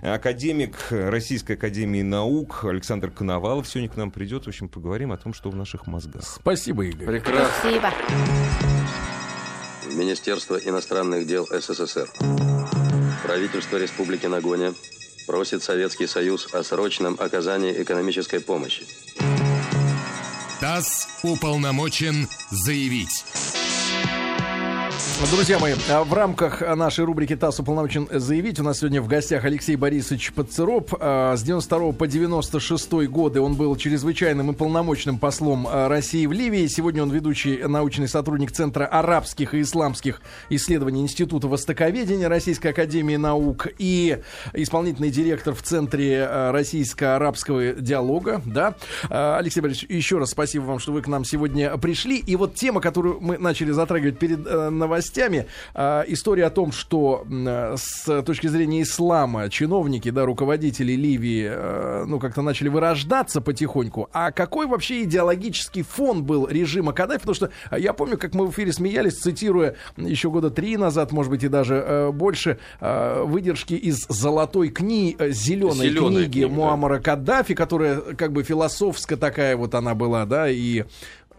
академик 0.01 0.75
Российской 0.89 1.53
Академии 1.53 2.01
Наук 2.01 2.65
Александр 2.65 3.11
Коновалов 3.11 3.65
сегодня 3.65 3.89
к 3.89 3.95
нам 3.95 4.11
придет. 4.11 4.43
В 4.43 4.49
общем, 4.49 4.67
поговорим 4.67 5.13
о 5.13 5.17
том, 5.17 5.33
что 5.33 5.49
в 5.49 5.55
наших 5.55 5.87
мозгах. 5.87 6.23
Спасибо, 6.23 6.85
Игорь. 6.85 7.07
Прекрасно. 7.07 7.53
Спасибо. 7.61 7.93
Министерство 9.95 10.57
иностранных 10.57 11.25
дел 11.25 11.47
СССР. 11.47 12.09
Правительство 13.23 13.77
Республики 13.77 14.25
Нагоня 14.25 14.73
просит 15.27 15.63
Советский 15.63 16.07
Союз 16.07 16.53
о 16.53 16.61
срочном 16.63 17.15
оказании 17.19 17.81
экономической 17.81 18.41
помощи. 18.41 18.83
ТАСС 20.59 21.07
уполномочен 21.23 22.27
заявить. 22.51 23.23
Друзья 25.19 25.59
мои, 25.59 25.73
а 25.89 26.05
в 26.05 26.13
рамках 26.13 26.61
нашей 26.61 27.03
рубрики 27.03 27.35
ТАСС 27.35 27.59
уполномочен 27.59 28.07
заявить, 28.09 28.57
у 28.61 28.63
нас 28.63 28.79
сегодня 28.79 29.01
в 29.01 29.07
гостях 29.09 29.43
Алексей 29.43 29.75
Борисович 29.75 30.31
Пацероп. 30.31 30.95
А, 30.97 31.35
С 31.35 31.43
92 31.43 31.91
по 31.91 32.07
96 32.07 32.93
годы 33.09 33.41
он 33.41 33.55
был 33.55 33.75
чрезвычайным 33.75 34.49
и 34.51 34.55
полномочным 34.55 35.19
послом 35.19 35.67
а, 35.69 35.89
России 35.89 36.25
в 36.25 36.31
Ливии. 36.31 36.65
Сегодня 36.67 37.03
он 37.03 37.11
ведущий 37.11 37.57
научный 37.67 38.07
сотрудник 38.07 38.53
Центра 38.53 38.85
арабских 38.85 39.53
и 39.53 39.61
исламских 39.61 40.21
исследований 40.49 41.01
Института 41.01 41.49
Востоковедения 41.49 42.29
Российской 42.29 42.67
Академии 42.67 43.17
Наук 43.17 43.67
и 43.77 44.19
исполнительный 44.53 45.11
директор 45.11 45.53
в 45.53 45.61
Центре 45.61 46.25
российско-арабского 46.51 47.73
диалога. 47.73 48.41
Да? 48.45 48.75
Алексей 49.09 49.59
Борисович, 49.59 49.89
еще 49.89 50.17
раз 50.17 50.31
спасибо 50.31 50.63
вам, 50.63 50.79
что 50.79 50.93
вы 50.93 51.01
к 51.01 51.07
нам 51.07 51.25
сегодня 51.25 51.75
пришли. 51.77 52.19
И 52.19 52.37
вот 52.37 52.55
тема, 52.55 52.79
которую 52.79 53.19
мы 53.19 53.37
начали 53.37 53.71
затрагивать 53.71 54.17
перед 54.17 54.47
э, 54.47 54.69
новостями, 55.09 55.47
а, 55.73 56.03
история 56.07 56.45
о 56.45 56.49
том, 56.49 56.71
что 56.71 57.25
э, 57.29 57.75
с 57.77 58.21
точки 58.23 58.47
зрения 58.47 58.83
ислама 58.83 59.49
чиновники, 59.49 60.09
да, 60.09 60.25
руководители 60.25 60.93
Ливии, 60.93 61.49
э, 61.49 62.05
ну, 62.05 62.19
как-то 62.19 62.41
начали 62.41 62.69
вырождаться 62.69 63.41
потихоньку. 63.41 64.09
А 64.13 64.31
какой 64.31 64.67
вообще 64.67 65.03
идеологический 65.03 65.83
фон 65.83 66.23
был 66.23 66.47
режима 66.47 66.93
Каддафи? 66.93 67.19
Потому 67.21 67.35
что 67.35 67.49
а, 67.69 67.79
я 67.79 67.93
помню, 67.93 68.17
как 68.17 68.33
мы 68.35 68.45
в 68.45 68.51
эфире 68.51 68.71
смеялись, 68.71 69.19
цитируя 69.19 69.75
еще 69.97 70.29
года 70.29 70.49
три 70.49 70.77
назад, 70.77 71.11
может 71.11 71.31
быть, 71.31 71.43
и 71.43 71.47
даже 71.47 71.75
э, 71.75 72.11
больше, 72.11 72.59
э, 72.79 73.23
выдержки 73.23 73.73
из 73.73 74.05
золотой 74.07 74.69
книги, 74.69 75.15
зеленой 75.31 75.89
Зелёной 75.89 76.25
книги 76.25 76.29
книги, 76.29 76.41
да. 76.43 76.49
Муаммара 76.49 76.99
Каддафи, 76.99 77.53
которая 77.53 77.99
как 77.99 78.31
бы 78.31 78.43
философская 78.43 79.17
такая 79.17 79.57
вот 79.57 79.75
она 79.75 79.95
была, 79.95 80.25
да, 80.25 80.49
и 80.49 80.81
э, 80.81 80.85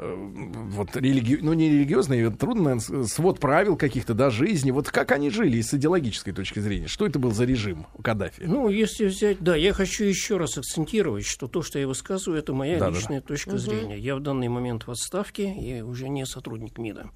вот 0.01 0.97
религи... 0.97 1.39
ну 1.43 1.53
не 1.53 1.69
религиозный, 1.69 2.31
трудно, 2.33 2.75
наверное, 2.75 3.05
с- 3.07 3.13
свод 3.13 3.39
правил 3.39 3.77
каких-то, 3.77 4.15
да, 4.15 4.31
жизни. 4.31 4.71
Вот 4.71 4.89
как 4.91 5.13
они 5.13 5.31
жили 5.31 5.61
с 5.61 5.75
идеологической 5.75 6.33
точки 6.33 6.59
зрения? 6.61 6.89
Что 6.89 7.07
это 7.07 7.19
был 7.19 7.33
за 7.33 7.45
режим 7.45 7.87
у 7.95 8.03
Каддафи? 8.03 8.43
Ну, 8.45 8.69
если 8.69 9.07
взять, 9.07 9.41
да, 9.41 9.55
я 9.57 9.73
хочу 9.73 10.05
еще 10.05 10.37
раз 10.39 10.57
акцентировать, 10.57 11.27
что 11.27 11.49
то, 11.49 11.63
что 11.63 11.79
я 11.79 11.87
высказываю, 11.87 12.39
это 12.39 12.53
моя 12.53 12.79
Да-да-да. 12.79 12.97
личная 12.97 13.21
точка 13.21 13.59
зрения. 13.59 13.99
Я 13.99 14.17
в 14.17 14.21
данный 14.21 14.49
момент 14.49 14.87
в 14.87 14.91
отставке, 14.91 15.55
я 15.59 15.85
уже 15.85 16.09
не 16.09 16.25
сотрудник 16.25 16.79
МИДа. 16.79 17.11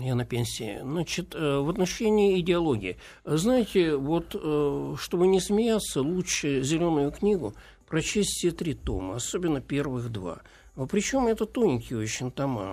Я 0.00 0.16
на 0.16 0.24
пенсии. 0.24 0.80
Значит, 0.82 1.34
э, 1.36 1.58
в 1.58 1.68
отношении 1.68 2.40
идеологии. 2.40 2.96
Знаете, 3.24 3.94
вот, 3.96 4.34
э, 4.34 4.94
чтобы 4.98 5.28
не 5.28 5.40
смеяться, 5.40 6.00
лучше 6.02 6.62
зеленую 6.62 7.12
книгу 7.12 7.54
прочесть 7.86 8.30
все 8.30 8.50
три 8.50 8.74
тома, 8.74 9.16
особенно 9.16 9.60
первых 9.60 10.10
два. 10.10 10.42
Причем 10.88 11.26
это 11.26 11.46
тоненькие 11.46 12.00
очень 12.00 12.30
тома. 12.30 12.72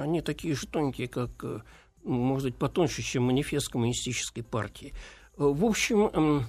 Они 0.00 0.20
такие 0.20 0.54
же 0.54 0.66
тонкие, 0.66 1.08
как, 1.08 1.30
э, 1.42 1.60
может 2.02 2.46
быть, 2.46 2.56
потоньше, 2.56 3.02
чем 3.02 3.24
манифест 3.24 3.68
коммунистической 3.68 4.42
партии. 4.42 4.92
В 5.36 5.64
общем, 5.64 6.46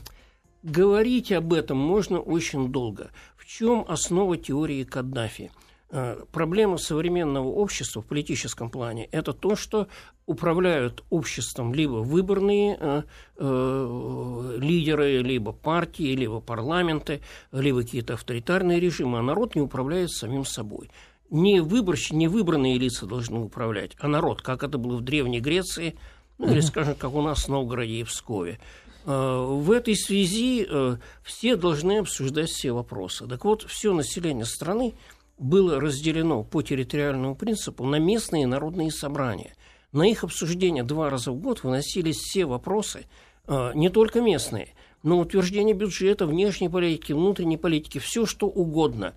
говорить 0.64 1.32
об 1.32 1.54
этом 1.54 1.78
можно 1.78 2.20
очень 2.20 2.72
долго. 2.72 3.12
В 3.36 3.46
чем 3.46 3.86
основа 3.88 4.38
теории 4.38 4.84
Каддафи? 4.84 5.52
Э, 5.90 6.24
Проблема 6.32 6.78
современного 6.78 7.48
общества 7.48 8.02
в 8.02 8.06
политическом 8.06 8.70
плане– 8.70 9.06
это 9.12 9.34
то, 9.34 9.56
что 9.56 9.88
управляют 10.26 11.04
обществом 11.10 11.74
либо 11.74 11.98
выборные 11.98 12.78
э, 12.80 13.04
э, 13.38 14.58
лидеры, 14.60 15.22
либо 15.22 15.54
партии, 15.54 16.16
либо 16.16 16.42
парламенты, 16.42 17.22
либо 17.52 17.82
какие-то 17.82 18.16
авторитарные 18.16 18.80
режимы, 18.80 19.20
а 19.20 19.22
народ 19.22 19.56
не 19.56 19.62
управляет 19.62 20.12
самим 20.12 20.46
собой. 20.46 20.90
Не, 21.30 21.62
выборщи, 21.62 22.14
не 22.14 22.28
выбранные 22.28 22.78
лица 22.78 23.06
должны 23.06 23.40
управлять, 23.40 23.92
а 24.00 24.08
народ, 24.08 24.42
как 24.42 24.64
это 24.64 24.78
было 24.78 24.98
в 24.98 25.02
Древней 25.02 25.40
Греции, 25.40 25.96
ну 26.38 26.52
или, 26.52 26.60
скажем, 26.60 26.96
как 26.96 27.14
у 27.14 27.22
нас 27.22 27.46
в 27.46 27.50
Новгороде 27.50 27.94
и 27.94 28.04
Пскове. 28.04 28.60
Э, 29.06 29.46
В 29.48 29.72
этой 29.72 29.96
связи 29.96 30.68
э, 30.70 30.98
все 31.24 31.56
должны 31.56 32.00
обсуждать 32.00 32.50
все 32.50 32.74
вопросы. 32.74 33.26
Так 33.26 33.46
вот, 33.46 33.64
все 33.64 33.94
население 33.94 34.46
страны 34.46 34.94
было 35.38 35.80
разделено 35.80 36.44
по 36.44 36.62
территориальному 36.62 37.36
принципу 37.36 37.86
на 37.86 37.98
местные 37.98 38.48
народные 38.48 38.92
собрания. 38.92 39.56
На 39.92 40.04
их 40.10 40.24
обсуждение 40.24 40.84
два 40.84 41.10
раза 41.10 41.32
в 41.32 41.38
год 41.38 41.64
выносились 41.64 42.18
все 42.18 42.46
вопросы, 42.46 43.06
э, 43.48 43.72
не 43.76 43.90
только 43.90 44.22
местные, 44.22 44.74
но 45.04 45.20
утверждение 45.20 45.76
бюджета, 45.76 46.26
внешней 46.26 46.70
политики, 46.70 47.14
внутренней 47.14 47.58
политики, 47.58 48.00
все 48.00 48.26
что 48.26 48.48
угодно. 48.48 49.14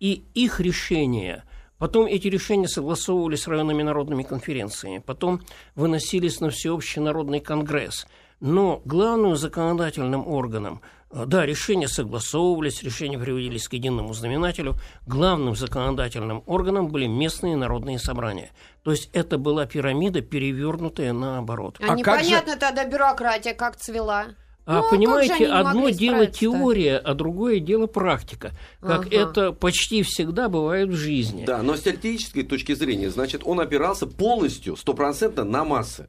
И 0.00 0.24
их 0.34 0.60
решения– 0.60 1.44
Потом 1.82 2.06
эти 2.06 2.28
решения 2.28 2.68
согласовывались 2.68 3.42
с 3.42 3.48
районными 3.48 3.82
народными 3.82 4.22
конференциями, 4.22 5.02
потом 5.04 5.40
выносились 5.74 6.38
на 6.38 6.50
всеобщий 6.50 7.00
народный 7.00 7.40
конгресс. 7.40 8.06
Но 8.38 8.80
главным 8.84 9.34
законодательным 9.34 10.28
органом, 10.28 10.80
да, 11.12 11.44
решения 11.46 11.88
согласовывались, 11.88 12.82
решения 12.82 13.18
приводились 13.18 13.68
к 13.68 13.74
единому 13.74 14.12
знаменателю, 14.14 14.76
главным 15.06 15.54
законодательным 15.54 16.42
органом 16.46 16.88
были 16.88 17.06
местные 17.06 17.56
народные 17.56 17.98
собрания. 17.98 18.50
То 18.82 18.90
есть 18.92 19.10
это 19.12 19.38
была 19.38 19.66
пирамида, 19.66 20.22
перевернутая 20.22 21.12
наоборот. 21.12 21.78
А, 21.80 21.84
А 21.92 21.96
как 21.96 22.20
же- 22.20 22.24
непонятно 22.26 22.56
тогда 22.56 22.84
бюрократия 22.84 23.54
как 23.54 23.76
цвела. 23.76 24.26
А 24.64 24.74
Ну, 24.74 24.78
а 24.78 24.82
как 24.82 24.90
понимаете, 24.90 25.46
одно 25.48 25.88
дело 25.90 26.26
теория, 26.26 26.96
а 26.96 27.14
другое 27.14 27.58
дело 27.58 27.88
практика. 27.88 28.52
Как 28.80 29.06
Ага. 29.06 29.16
это 29.16 29.52
почти 29.52 30.02
всегда 30.04 30.48
бывает 30.48 30.88
в 30.88 30.94
жизни. 30.94 31.44
Да, 31.44 31.62
но 31.62 31.74
с 31.76 31.80
теоретической 31.82 32.44
точки 32.44 32.72
зрения, 32.74 33.10
значит, 33.10 33.42
он 33.44 33.58
опирался 33.58 34.06
полностью, 34.06 34.76
стопроцентно 34.76 35.42
на 35.44 35.64
массы. 35.64 36.08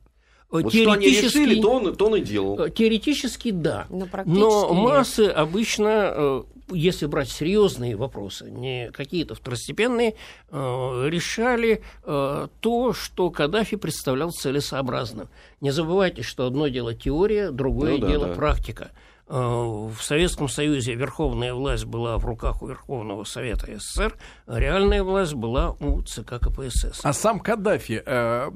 Вот 0.61 0.71
что 0.71 0.91
они 0.91 1.07
решили, 1.07 1.59
то 1.59 1.71
он, 1.71 1.95
то 1.95 2.05
он 2.05 2.15
и 2.17 2.21
делал. 2.21 2.59
Э, 2.59 2.69
Теоретически 2.69 3.49
да. 3.49 3.87
Но 3.89 4.05
практически 4.05 4.39
Но 4.39 4.69
нет. 4.71 4.83
массы 4.83 5.21
обычно, 5.21 6.11
э, 6.15 6.43
если 6.71 7.07
брать 7.07 7.29
серьезные 7.29 7.95
вопросы, 7.95 8.51
не 8.51 8.91
какие-то 8.91 9.33
второстепенные, 9.33 10.13
э, 10.51 11.07
решали 11.09 11.81
э, 12.03 12.47
то, 12.59 12.93
что 12.93 13.31
Каддафи 13.31 13.77
представлял 13.77 14.29
целесообразным. 14.31 15.27
Не 15.59 15.71
забывайте, 15.71 16.21
что 16.21 16.45
одно 16.45 16.67
дело 16.67 16.93
теория, 16.93 17.49
другое 17.49 17.93
Ну 17.93 17.97
да, 17.97 18.07
дело 18.07 18.27
да. 18.27 18.33
практика. 18.35 18.91
Э, 19.27 19.35
В 19.37 20.01
Советском 20.01 20.49
Союзе 20.49 20.95
верховная 20.95 21.53
власть 21.53 21.85
была 21.85 22.17
в 22.17 22.25
руках 22.25 22.61
у 22.61 22.67
Верховного 22.67 23.23
Совета 23.23 23.67
СССР, 23.77 24.17
а 24.47 24.59
реальная 24.59 25.03
власть 25.03 25.33
была 25.33 25.71
у 25.79 26.01
ЦК 26.01 26.39
КПСС. 26.41 26.99
А 27.03 27.13
сам 27.13 27.39
Каддафи 27.39 28.01
э, 28.05 28.49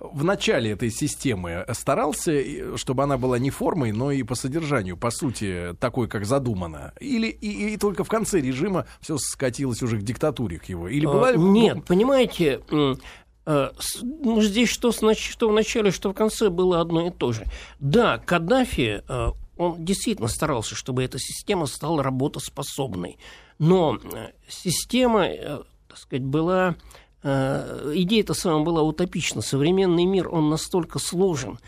в 0.00 0.24
начале 0.24 0.72
этой 0.72 0.90
системы 0.90 1.64
старался, 1.72 2.32
э, 2.32 2.76
чтобы 2.76 3.02
она 3.04 3.16
была 3.16 3.38
не 3.38 3.50
формой, 3.50 3.92
но 3.92 4.10
и 4.10 4.22
по 4.22 4.34
содержанию, 4.34 4.96
по 4.96 5.10
сути, 5.10 5.74
такой, 5.80 6.08
как 6.08 6.24
задумано? 6.26 6.92
Или 7.00 7.28
и, 7.28 7.74
и 7.74 7.76
только 7.76 8.04
в 8.04 8.08
конце 8.08 8.40
режима 8.40 8.86
все 9.00 9.16
скатилось 9.18 9.82
уже 9.82 9.98
к 9.98 10.02
диктатуре 10.02 10.58
к 10.58 10.66
его? 10.66 10.88
Или 10.88 11.06
была... 11.06 11.28
А, 11.30 11.36
Нет, 11.36 11.84
понимаете, 11.86 12.60
э, 12.70 13.70
ну, 14.02 14.40
здесь 14.42 14.68
что, 14.68 14.90
снач- 14.90 15.30
что 15.30 15.48
в 15.48 15.52
начале, 15.52 15.90
что 15.90 16.10
в 16.10 16.14
конце 16.14 16.48
было 16.48 16.80
одно 16.80 17.08
и 17.08 17.10
то 17.10 17.32
же. 17.32 17.44
Да, 17.80 18.18
Каддафи, 18.18 19.02
э, 19.08 19.28
он 19.62 19.84
действительно 19.84 20.28
старался, 20.28 20.74
чтобы 20.74 21.02
эта 21.04 21.18
система 21.18 21.66
стала 21.66 22.02
работоспособной. 22.02 23.18
Но 23.58 23.98
э, 24.02 24.30
система, 24.48 25.26
э, 25.26 25.62
так 25.88 25.98
сказать, 25.98 26.24
была 26.24 26.76
Э, 27.24 27.92
идея-то 27.94 28.34
сама 28.34 28.64
была 28.64 28.82
утопична. 28.82 29.42
Современный 29.42 30.04
мир, 30.04 30.28
он 30.28 30.50
настолько 30.50 30.98
сложен, 30.98 31.58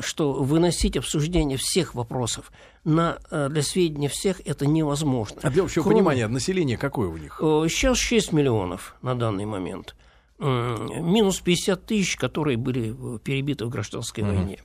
что 0.00 0.32
выносить 0.34 0.96
обсуждение 0.96 1.58
всех 1.58 1.94
вопросов 1.94 2.52
на, 2.84 3.18
для 3.30 3.62
сведения 3.62 4.08
всех 4.08 4.40
это 4.46 4.66
невозможно. 4.66 5.40
А 5.42 5.50
для 5.50 5.64
общего 5.64 5.82
Кроме- 5.82 5.98
понимания, 5.98 6.28
население 6.28 6.76
какое 6.76 7.08
у 7.08 7.16
них? 7.16 7.38
Сейчас 7.40 7.98
6 7.98 8.32
миллионов 8.32 8.96
на 9.02 9.14
данный 9.16 9.46
момент. 9.46 9.96
Минус 10.38 11.40
50 11.40 11.84
тысяч, 11.84 12.16
которые 12.16 12.56
были 12.56 12.94
перебиты 13.18 13.66
в 13.66 13.68
гражданской 13.68 14.24
войне. 14.24 14.60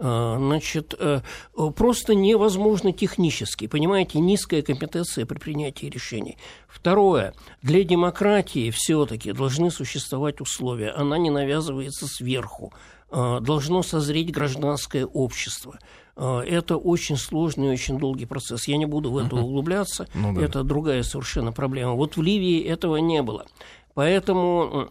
Э, 0.00 0.36
Значит, 0.38 0.94
э, 0.98 1.20
просто 1.76 2.14
невозможно 2.14 2.92
технически. 2.92 3.66
Понимаете, 3.66 4.18
низкая 4.18 4.62
компетенция 4.62 5.26
при 5.26 5.38
принятии 5.38 5.86
решений. 5.86 6.38
Второе. 6.68 7.34
Для 7.62 7.84
демократии 7.84 8.70
все-таки 8.70 9.32
должны 9.32 9.70
существовать 9.70 10.40
условия. 10.40 10.90
Она 10.90 11.18
не 11.18 11.30
навязывается 11.30 12.06
сверху. 12.06 12.72
Э, 13.10 13.40
Должно 13.40 13.82
созреть 13.82 14.32
гражданское 14.32 15.04
общество. 15.04 15.78
Э, 16.16 16.40
Это 16.46 16.76
очень 16.78 17.16
сложный 17.18 17.68
и 17.68 17.72
очень 17.72 17.98
долгий 17.98 18.26
процесс. 18.26 18.68
Я 18.68 18.78
не 18.78 18.86
буду 18.86 19.10
в 19.10 19.18
это 19.18 19.36
углубляться. 19.36 20.08
Ну 20.14 20.32
да. 20.34 20.42
Это 20.42 20.62
другая 20.62 21.02
совершенно 21.02 21.52
проблема. 21.52 21.92
Вот 21.92 22.16
в 22.16 22.22
Ливии 22.22 22.62
этого 22.64 22.96
не 22.96 23.20
было. 23.22 23.44
Поэтому 23.94 24.90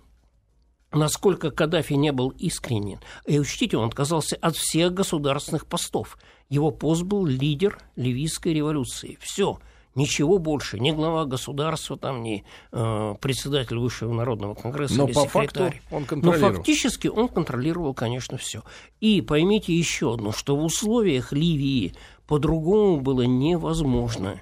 насколько 0.92 1.52
Каддафи 1.52 1.94
не 1.94 2.12
был 2.12 2.30
искренен. 2.30 3.00
И 3.26 3.40
учтите, 3.40 3.78
он 3.78 3.88
отказался 3.88 4.36
от 4.38 4.56
всех 4.56 4.94
государственных 4.94 5.66
постов. 5.66 6.18
Его 6.50 6.72
пост 6.72 7.04
был 7.04 7.26
лидер 7.26 7.80
ливийской 7.96 8.54
революции. 8.54 9.18
Все. 9.22 9.60
Ничего 9.96 10.38
больше. 10.38 10.80
Ни 10.80 10.92
глава 10.92 11.26
государства, 11.26 11.98
там, 11.98 12.22
ни 12.22 12.44
э, 12.72 13.16
председатель 13.20 13.78
Высшего 13.78 14.14
народного 14.14 14.54
конгресса 14.54 14.96
Но 14.96 15.08
по 15.08 15.26
факту 15.26 15.66
секретарь. 15.66 15.82
он 15.92 16.02
Но 16.02 16.08
контролировал. 16.08 16.54
фактически 16.54 17.08
он 17.08 17.28
контролировал, 17.28 17.94
конечно, 17.94 18.38
все. 18.38 18.64
И 19.02 19.22
поймите 19.22 19.74
еще 19.74 20.14
одно, 20.14 20.32
что 20.32 20.56
в 20.56 20.64
условиях 20.64 21.32
Ливии 21.34 21.96
по-другому 22.28 23.02
было 23.02 23.24
невозможно. 23.24 24.40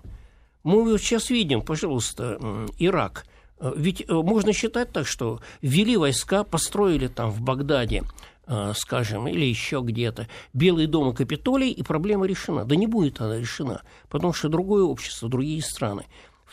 Мы 0.63 0.83
вот 0.83 0.99
сейчас 0.99 1.29
видим, 1.29 1.61
пожалуйста, 1.61 2.37
Ирак. 2.77 3.25
Э, 3.59 3.73
Ведь 3.75 4.01
э, 4.07 4.13
можно 4.13 4.53
считать 4.53 4.91
так, 4.91 5.07
что 5.07 5.39
ввели 5.61 5.97
войска, 5.97 6.43
построили 6.43 7.07
там 7.07 7.31
в 7.31 7.41
Багдаде, 7.41 8.03
э, 8.47 8.73
скажем, 8.75 9.27
или 9.27 9.45
еще 9.45 9.81
где-то, 9.83 10.27
Белый 10.53 10.87
дом 10.87 11.11
и 11.11 11.15
Капитолий, 11.15 11.71
и 11.71 11.83
проблема 11.83 12.25
решена. 12.25 12.65
Да 12.65 12.75
не 12.75 12.87
будет 12.87 13.21
она 13.21 13.39
решена, 13.39 13.81
потому 14.09 14.33
что 14.33 14.49
другое 14.49 14.83
общество, 14.83 15.29
другие 15.29 15.61
страны. 15.61 16.05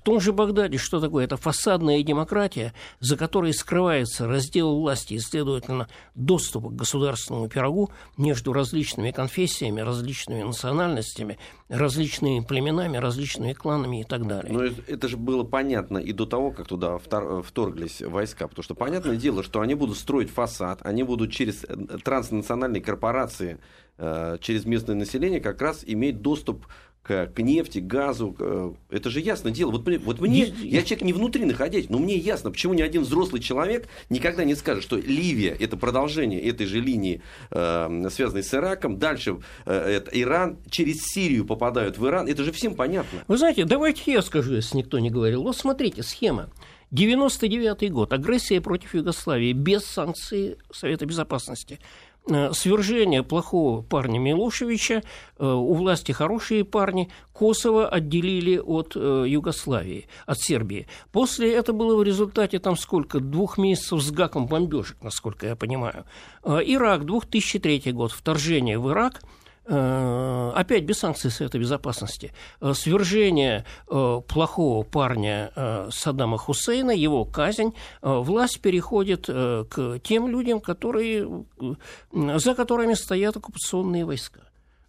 Том 0.05 0.21
же 0.21 0.35
Багдаде 0.35 0.77
что 0.77 1.01
такое? 1.01 1.25
Это 1.25 1.39
фасадная 1.39 2.03
демократия, 2.03 2.75
за 3.01 3.17
которой 3.17 3.55
скрывается 3.55 4.27
раздел 4.29 4.77
власти 4.77 5.15
и, 5.15 5.19
следовательно, 5.19 5.89
доступ 6.15 6.69
к 6.69 6.73
государственному 6.73 7.49
пирогу 7.49 7.91
между 8.19 8.53
различными 8.53 9.13
конфессиями, 9.13 9.81
различными 9.81 10.43
национальностями, 10.43 11.39
различными 11.71 12.45
племенами, 12.45 12.99
различными 12.99 13.55
кланами 13.55 14.03
и 14.03 14.05
так 14.05 14.27
далее. 14.27 14.53
Но 14.53 14.65
это, 14.65 15.09
же 15.09 15.17
было 15.17 15.43
понятно 15.43 15.97
и 15.97 16.13
до 16.13 16.27
того, 16.27 16.51
как 16.51 16.67
туда 16.67 16.97
втор- 16.97 17.43
вторглись 17.43 18.03
войска. 18.03 18.47
Потому 18.47 18.63
что 18.63 18.75
понятное 18.75 19.17
дело, 19.17 19.43
что 19.43 19.63
они 19.63 19.75
будут 19.75 19.97
строить 19.97 20.29
фасад, 20.29 20.81
они 20.83 21.03
будут 21.03 21.33
через 21.33 21.65
э, 21.65 21.75
транснациональные 22.05 22.83
корпорации, 22.83 23.59
э, 23.97 24.37
через 24.43 24.67
местное 24.67 24.97
население 24.97 25.41
как 25.41 25.63
раз 25.63 25.83
иметь 25.87 26.21
доступ 26.21 26.67
к, 27.05 27.27
к 27.27 27.39
нефти, 27.41 27.79
газу. 27.79 28.33
к, 28.33 28.37
э, 28.41 28.73
Это 28.91 29.11
же 29.11 29.21
ясно 29.21 29.51
дело. 29.53 29.71
Вот, 29.71 29.87
мне- 29.87 29.99
вот 29.99 30.21
мне, 30.21 30.47
Не- 30.51 30.69
я 30.69 30.83
человек 30.83 31.03
не 31.03 31.13
внутри 31.13 31.45
находясь, 31.45 31.89
но 31.91 31.99
мне 31.99 32.17
ясно, 32.17 32.51
почему 32.51 32.75
ни 32.75 32.83
один 32.83 33.03
взрослый 33.03 33.41
человек 33.43 33.87
никогда 34.11 34.43
не 34.45 34.55
скажет, 34.55 34.83
что 34.83 34.97
Ливия 34.97 35.55
это 35.61 35.77
продолжение 35.77 36.41
этой 36.41 36.67
же 36.67 36.81
линии, 36.81 37.21
э, 37.51 38.09
связанной 38.11 38.43
с 38.43 38.53
Ираком. 38.55 38.99
Дальше 38.99 39.37
э, 39.67 39.73
это 39.73 40.11
Иран 40.19 40.57
через 40.71 41.03
Сирию 41.03 41.45
попадают 41.45 41.99
в 41.99 42.07
Иран. 42.07 42.27
Это 42.27 42.43
же 42.43 42.51
всем 42.53 42.75
понятно. 42.75 43.23
Вы 43.29 43.37
знаете, 43.39 43.65
давайте 43.65 44.11
я 44.13 44.23
скажу, 44.23 44.55
если 44.55 44.79
никто 44.79 44.99
не 44.99 45.11
говорил. 45.11 45.43
Вот 45.43 45.57
смотрите, 45.57 46.03
схема. 46.03 46.49
99 46.91 47.91
год. 47.91 48.13
Агрессия 48.13 48.61
против 48.61 48.95
Югославии 48.95 49.53
без 49.53 49.85
санкций 49.85 50.57
Совета 50.73 51.07
Безопасности. 51.07 51.81
Э, 52.27 52.53
Свержение 52.53 53.23
плохого 53.23 53.83
парня 53.83 54.19
Милошевича, 54.19 55.03
э, 55.39 55.47
у 55.47 55.75
власти 55.75 56.13
хорошие 56.13 56.65
парни, 56.65 57.11
Косово 57.35 57.87
отделили 57.87 58.57
от 58.57 58.93
э, 58.97 59.25
Югославии, 59.29 60.09
от 60.25 60.41
Сербии. 60.41 60.87
После 61.13 61.53
это 61.53 61.75
было 61.75 61.97
в 61.97 62.03
результате 62.03 62.59
там 62.61 62.77
сколько, 62.77 63.21
двух 63.21 63.59
месяцев 63.59 64.01
с 64.01 64.11
гаком 64.11 64.47
бомбежек, 64.47 64.97
насколько 65.03 65.47
я 65.47 65.57
понимаю. 65.57 66.05
Ирак, 66.45 67.05
2003 67.05 67.93
год, 67.93 68.13
вторжение 68.13 68.79
в 68.79 68.91
Ирак– 68.91 69.21
опять 69.67 70.85
без 70.85 70.99
санкций 70.99 71.31
Совета 71.31 71.59
Безопасности, 71.59 72.33
э, 72.61 72.75
свержение 72.75 73.65
э, 73.89 74.21
плохого 74.29 74.85
парня 74.85 75.51
э, 75.55 75.89
Саддама 75.91 76.39
Хусейна, 76.39 76.91
его 76.91 77.25
казнь, 77.25 77.75
э, 78.03 78.13
власть 78.13 78.61
переходит 78.61 79.27
э, 79.29 79.65
к 79.69 79.99
тем 80.01 80.29
людям, 80.29 80.61
которые, 80.61 81.45
э, 81.61 82.39
за 82.39 82.55
которыми 82.55 82.95
стоят 82.95 83.37
оккупационные 83.37 84.05
войска. 84.05 84.41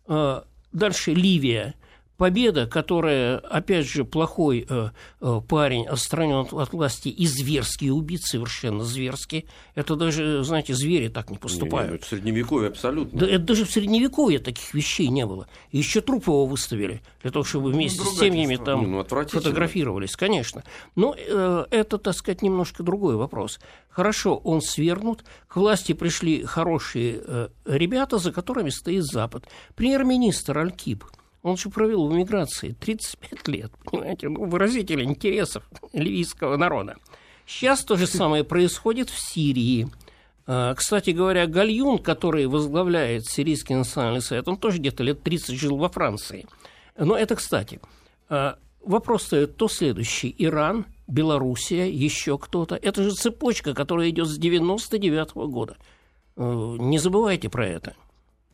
Э, 0.07 0.41
Дальше 0.75 1.13
Ливия. 1.13 1.73
Победа, 2.17 2.65
которая, 2.65 3.39
опять 3.39 3.87
же, 3.87 4.05
плохой 4.05 4.65
э, 4.69 4.89
э, 5.19 5.41
парень 5.47 5.85
отстранен 5.85 6.35
от, 6.35 6.53
от 6.53 6.71
власти 6.71 7.09
и 7.09 7.27
зверский 7.27 7.91
убит, 7.91 8.21
совершенно 8.23 8.83
зверский. 8.83 9.45
Это 9.75 9.95
даже, 9.95 10.43
знаете, 10.43 10.73
звери 10.73 11.09
так 11.09 11.29
не 11.29 11.37
поступают. 11.37 11.89
Не, 11.89 11.91
не, 11.91 11.97
это 11.97 12.07
средневековье 12.07 12.69
абсолютно. 12.69 13.19
Да 13.19 13.27
это 13.27 13.39
даже 13.39 13.65
в 13.65 13.71
средневековье 13.71 14.39
таких 14.39 14.73
вещей 14.73 15.07
не 15.09 15.25
было. 15.25 15.47
И 15.71 15.77
еще 15.77 15.99
труп 15.99 16.27
его 16.27 16.45
выставили, 16.45 17.01
для 17.21 17.31
того, 17.31 17.43
чтобы 17.43 17.71
вместе 17.71 18.01
с 18.01 18.17
семьями 18.17 18.55
там 18.55 18.81
Не, 18.81 18.87
ну, 18.87 19.03
фотографировались, 19.03 20.15
конечно. 20.15 20.63
Но 20.95 21.15
э, 21.17 21.65
это, 21.69 21.97
так 21.97 22.15
сказать, 22.15 22.41
немножко 22.41 22.81
другой 22.83 23.15
вопрос. 23.17 23.59
Хорошо, 23.89 24.35
он 24.37 24.61
свергнут, 24.61 25.23
к 25.47 25.55
власти 25.55 25.93
пришли 25.93 26.43
хорошие 26.43 27.21
э, 27.25 27.47
ребята, 27.65 28.17
за 28.17 28.31
которыми 28.31 28.69
стоит 28.69 29.03
Запад. 29.05 29.45
Премьер-министр 29.75 30.57
Аль-Киб, 30.57 31.03
он 31.45 31.57
же 31.57 31.69
провел 31.69 32.07
в 32.07 32.15
эмиграции 32.15 32.75
35 32.79 33.47
лет, 33.49 33.71
понимаете, 33.83 34.29
ну, 34.29 34.45
выразитель 34.45 35.03
интересов 35.03 35.63
ливийского 35.93 36.57
народа. 36.57 36.95
Сейчас 37.45 37.83
то 37.83 37.97
же 37.97 38.07
самое 38.07 38.43
происходит 38.43 39.11
в 39.11 39.19
Сирии. 39.19 39.87
А, 40.47 40.73
Кстати 40.73 41.11
говоря, 41.11 41.45
Гальюн, 41.45 41.99
который 41.99 42.47
возглавляет 42.47 43.27
Сирийский 43.27 43.75
национальный 43.75 44.23
совет, 44.23 44.47
он 44.47 44.57
тоже 44.57 44.79
где-то 44.79 45.03
лет 45.03 45.21
30 45.21 45.55
жил 45.55 45.77
во 45.77 45.87
Франции. 45.87 46.47
Но 46.97 47.15
это 47.15 47.35
кстати. 47.35 47.79
А, 48.27 48.57
Вопрос 48.83 49.23
стоит 49.23 49.55
то 49.55 49.67
следующий. 49.67 50.33
Иран, 50.39 50.85
Белоруссия, 51.07 51.87
еще 51.91 52.39
кто-то. 52.39 52.75
Это 52.75 53.03
же 53.03 53.11
цепочка, 53.11 53.75
которая 53.75 54.09
идет 54.09 54.27
с 54.27 54.37
99 54.37 55.35
года. 55.35 55.77
Э, 56.37 56.75
Не 56.79 56.97
забывайте 56.97 57.49
про 57.49 57.67
это. 57.67 57.95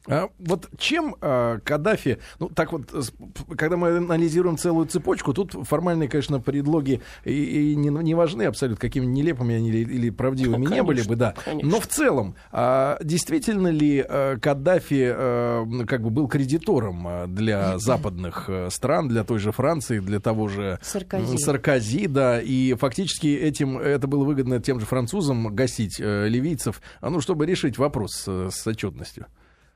А 0.08 0.30
вот 0.40 0.70
чем 0.78 1.16
а, 1.22 1.60
Каддафи, 1.60 2.18
ну 2.40 2.50
так 2.50 2.72
вот, 2.72 2.90
с- 2.92 3.14
когда 3.56 3.78
мы 3.78 3.98
анализируем 3.98 4.58
целую 4.58 4.88
цепочку, 4.88 5.34
тут 5.34 5.54
формальные, 5.68 6.10
конечно, 6.10 6.40
предлоги 6.40 7.02
и, 7.24 7.72
и 7.72 7.76
не, 7.76 7.90
не 7.90 8.16
важны 8.16 8.44
абсолютно, 8.44 8.80
какими 8.82 9.06
нелепыми 9.06 9.56
они 9.56 9.70
или, 9.70 9.80
или 9.94 10.10
правдивыми 10.10 10.66
не 10.66 10.82
были 10.84 11.04
бы, 11.04 11.16
да. 11.16 11.36
конечно. 11.46 11.70
Но 11.70 11.80
в 11.80 11.88
целом, 11.88 12.36
а, 12.52 12.98
действительно 13.04 13.68
ли 13.68 14.04
а, 14.08 14.38
Каддафи 14.40 15.12
а, 15.14 15.66
ну, 15.66 15.86
как 15.86 16.02
бы 16.02 16.10
был 16.10 16.28
кредитором 16.28 17.06
а, 17.08 17.28
для 17.28 17.78
западных 17.78 18.46
а, 18.48 18.70
стран, 18.72 19.08
для 19.08 19.24
той 19.24 19.38
же 19.40 19.52
Франции, 19.52 20.00
для 20.00 20.20
того 20.20 20.48
же 20.48 20.80
Саркози. 20.82 21.38
Саркози, 21.38 22.08
да, 22.08 22.42
и 22.42 22.74
фактически 22.74 23.28
этим 23.28 23.78
это 23.78 24.08
было 24.08 24.24
выгодно 24.24 24.60
тем 24.60 24.80
же 24.80 24.86
французам 24.86 25.56
гасить 25.56 26.00
э, 26.00 26.28
ливийцев, 26.28 26.82
а, 27.02 27.10
ну, 27.10 27.22
чтобы 27.22 27.46
решить 27.46 27.78
вопрос 27.78 28.24
э, 28.28 28.50
с 28.52 28.66
отчетностью. 28.66 29.28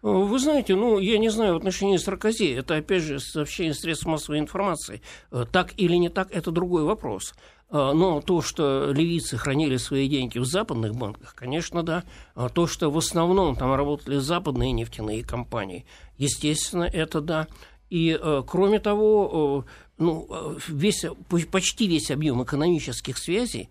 Э, 0.06 0.08
Вы 0.08 0.40
знаете, 0.40 0.76
ну, 0.76 1.00
я 1.00 1.18
не 1.18 1.30
знаю 1.30 1.56
в 1.56 1.58
отношении 1.58 1.98
Саркози, 1.98 2.54
это, 2.54 2.76
опять 2.76 3.02
же, 3.02 3.20
сообщение 3.20 3.74
средств 3.74 4.06
массовой 4.06 4.40
информации. 4.40 5.02
Э, 5.32 5.46
Так 5.52 5.74
или 5.78 5.96
не 5.96 6.10
так, 6.10 6.30
это 6.32 6.52
другой 6.52 6.84
вопрос. 6.84 7.34
Э, 7.72 7.92
Но 7.94 8.22
то, 8.22 8.42
что 8.42 8.92
ливийцы 8.92 9.38
хранили 9.38 9.78
свои 9.78 10.08
деньги 10.08 10.38
в 10.38 10.46
западных 10.46 10.96
банках, 10.96 11.34
конечно, 11.34 11.82
да. 11.82 12.04
А 12.36 12.50
То, 12.50 12.68
что 12.68 12.92
в 12.92 12.98
основном 12.98 13.56
там 13.56 13.74
работали 13.74 14.18
западные 14.20 14.72
нефтяные 14.74 15.24
компании, 15.24 15.86
естественно, 16.20 16.84
это 16.84 17.20
да. 17.22 17.48
И, 17.90 18.20
кроме 18.48 18.80
того, 18.80 19.66
ну, 20.00 20.28
весь, 20.68 21.06
почти 21.52 21.88
весь 21.88 22.10
объем 22.10 22.44
экономических 22.44 23.18
связей 23.18 23.70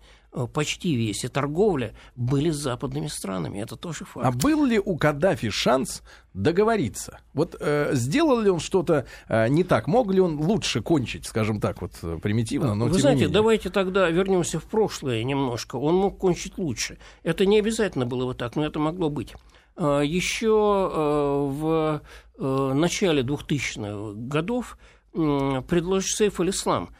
почти 0.53 0.95
весь, 0.95 1.23
и 1.23 1.27
торговля 1.27 1.93
были 2.15 2.49
с 2.49 2.55
западными 2.57 3.07
странами. 3.07 3.59
Это 3.59 3.75
тоже 3.75 4.05
факт. 4.05 4.25
А 4.25 4.31
был 4.31 4.65
ли 4.65 4.79
у 4.79 4.97
Каддафи 4.97 5.49
шанс 5.49 6.03
договориться? 6.33 7.19
Вот 7.33 7.55
э, 7.59 7.91
сделал 7.93 8.39
ли 8.41 8.49
он 8.49 8.59
что-то 8.59 9.05
э, 9.27 9.47
не 9.47 9.63
так? 9.63 9.87
Мог 9.87 10.11
ли 10.11 10.19
он 10.19 10.37
лучше 10.37 10.81
кончить, 10.81 11.25
скажем 11.25 11.59
так, 11.61 11.81
вот 11.81 11.91
э, 12.03 12.17
примитивно, 12.21 12.75
но 12.75 12.85
Вы 12.85 12.91
тем 12.91 13.01
знаете, 13.01 13.17
не 13.19 13.25
менее? 13.25 13.33
давайте 13.33 13.69
тогда 13.69 14.09
вернемся 14.09 14.59
в 14.59 14.65
прошлое 14.65 15.23
немножко. 15.23 15.77
Он 15.77 15.95
мог 15.95 16.17
кончить 16.17 16.57
лучше. 16.57 16.97
Это 17.23 17.45
не 17.45 17.59
обязательно 17.59 18.05
было 18.05 18.25
вот 18.25 18.37
так, 18.37 18.55
но 18.55 18.65
это 18.65 18.79
могло 18.79 19.09
быть. 19.09 19.33
А, 19.77 20.01
Еще 20.01 20.47
э, 20.47 21.47
в 21.51 22.01
э, 22.37 22.73
начале 22.73 23.21
2000-х 23.23 24.13
годов 24.27 24.77
м, 25.13 25.63
предлож... 25.63 26.05
Сейф 26.05 26.39
аль-Ислам 26.39 26.89
э, 26.91 26.95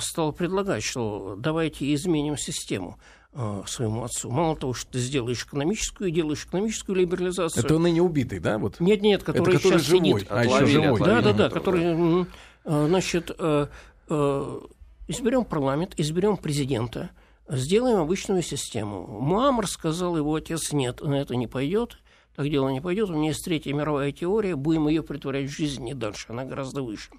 стал 0.00 0.32
предлагать, 0.32 0.84
что 0.84 1.34
давайте 1.36 1.92
изменим 1.92 2.36
систему 2.36 2.98
э, 3.36 3.62
своему 3.66 4.04
отцу. 4.04 4.30
Мало 4.30 4.56
того, 4.56 4.74
что 4.74 4.92
ты 4.92 4.98
сделаешь 4.98 5.44
экономическую, 5.44 6.10
делаешь 6.10 6.44
экономическую 6.44 6.96
либерализацию. 6.96 7.64
Это 7.64 7.78
ныне 7.78 8.02
убитый, 8.02 8.38
да? 8.38 8.58
Вот? 8.58 8.80
Нет, 8.80 9.02
нет, 9.02 9.22
который, 9.22 9.54
Это 9.54 9.58
который 9.58 9.78
сейчас 9.80 9.82
живой. 9.82 10.20
сидит. 10.20 10.26
А, 10.30 10.44
еще 10.44 10.66
живой. 10.66 11.00
Да, 11.00 11.20
да, 11.20 11.32
да, 11.32 11.50
который, 11.50 12.26
э, 12.64 12.86
значит, 12.86 13.30
э, 13.38 13.66
э, 14.08 14.60
изберем 15.08 15.44
парламент, 15.44 15.94
изберем 15.96 16.36
президента, 16.36 17.10
сделаем 17.48 17.98
обычную 17.98 18.42
систему. 18.42 19.06
Муаммар 19.06 19.66
сказал, 19.66 20.16
его 20.16 20.34
отец, 20.34 20.72
нет, 20.72 21.00
на 21.00 21.14
это 21.14 21.36
не 21.36 21.46
пойдет, 21.46 21.98
так 22.34 22.48
дело 22.50 22.68
не 22.68 22.80
пойдет, 22.80 23.10
у 23.10 23.14
меня 23.14 23.28
есть 23.28 23.44
третья 23.44 23.72
мировая 23.72 24.12
теория, 24.12 24.56
будем 24.56 24.88
ее 24.88 25.02
притворять 25.02 25.48
в 25.48 25.56
жизнь 25.56 25.82
не 25.84 25.94
дальше, 25.94 26.26
она 26.28 26.44
гораздо 26.44 26.82
выше. 26.82 27.10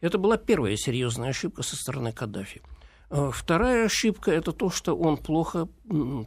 Это 0.00 0.18
была 0.18 0.36
первая 0.36 0.76
серьезная 0.76 1.30
ошибка 1.30 1.62
со 1.62 1.76
стороны 1.76 2.12
Каддафи. 2.12 2.62
Э, 3.14 3.30
Вторая 3.32 3.86
ошибка– 3.86 4.30
это 4.32 4.50
то, 4.50 4.70
что 4.70 4.96
он 4.96 5.16
плохо 5.16 5.68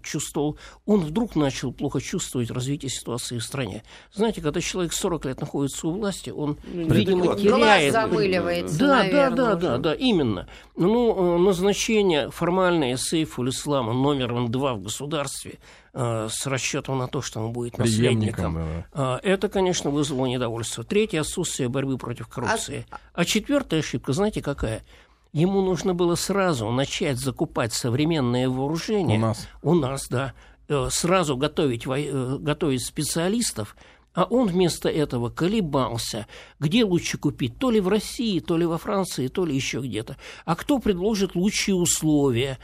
чувствовал. 0.03 0.57
Он 0.85 1.01
вдруг 1.01 1.35
начал 1.35 1.73
плохо 1.73 1.99
чувствовать 1.99 2.49
развитие 2.51 2.89
ситуации 2.89 3.39
в 3.39 3.43
стране. 3.43 3.83
Знаете, 4.13 4.39
когда 4.41 4.61
человек 4.61 4.93
40 4.93 5.25
лет 5.25 5.41
находится 5.41 5.87
у 5.87 5.91
власти, 5.91 6.29
он, 6.29 6.57
видимо, 6.63 7.25
неадекватно. 7.25 7.41
теряет... 7.41 7.93
Глаз 7.93 8.09
замыливается, 8.09 8.79
Да, 8.79 8.87
да, 8.87 8.97
наверное, 8.97 9.35
да, 9.35 9.49
уже. 9.49 9.59
да, 9.59 9.77
да, 9.79 9.93
именно. 9.95 10.47
Ну, 10.77 11.35
э, 11.35 11.39
назначение 11.39 12.29
формальное 12.29 12.95
сейфу 12.97 13.47
ислама 13.49 13.93
номером 13.93 14.49
два 14.51 14.75
в 14.75 14.83
государстве 14.83 15.59
э, 15.93 16.27
с 16.31 16.45
расчетом 16.45 16.99
на 16.99 17.07
то, 17.07 17.21
что 17.21 17.41
он 17.41 17.51
будет 17.51 17.79
наследником, 17.79 18.85
э, 18.93 19.19
это, 19.23 19.49
конечно, 19.49 19.89
вызвало 19.89 20.27
недовольство. 20.27 20.83
Третье– 20.83 21.19
отсутствие 21.21 21.67
борьбы 21.67 21.97
против 21.97 22.27
коррупции. 22.27 22.85
А 23.13 23.25
четвертая 23.25 23.79
ошибка, 23.79 24.13
знаете, 24.13 24.41
какая? 24.41 24.83
Ему 25.33 25.61
нужно 25.61 25.93
было 25.93 26.15
сразу 26.15 26.69
начать 26.71 27.17
закупать 27.19 27.73
современное 27.73 28.49
вооружение. 28.49 29.17
У 29.17 29.21
нас. 29.21 29.47
У 29.61 29.73
нас, 29.75 30.07
да. 30.09 30.33
Э, 30.67 30.87
Сразу 30.91 31.37
готовить, 31.37 31.85
э, 31.87 32.37
готовить 32.39 32.85
специалистов, 32.85 33.75
а 34.13 34.23
он 34.23 34.47
вместо 34.47 34.89
этого 34.89 35.29
колебался, 35.29 36.25
где 36.59 36.83
лучше 36.83 37.19
купить, 37.19 37.59
то 37.59 37.69
ли 37.69 37.79
в 37.79 37.87
России, 37.87 38.39
то 38.39 38.57
ли 38.57 38.65
во 38.65 38.79
Франции, 38.79 39.27
то 39.27 39.45
ли 39.45 39.53
еще 39.53 39.79
где-то. 39.79 40.17
А 40.43 40.55
кто 40.55 40.79
предложит 40.79 41.35
лучшие 41.35 41.75
условия 41.75 42.57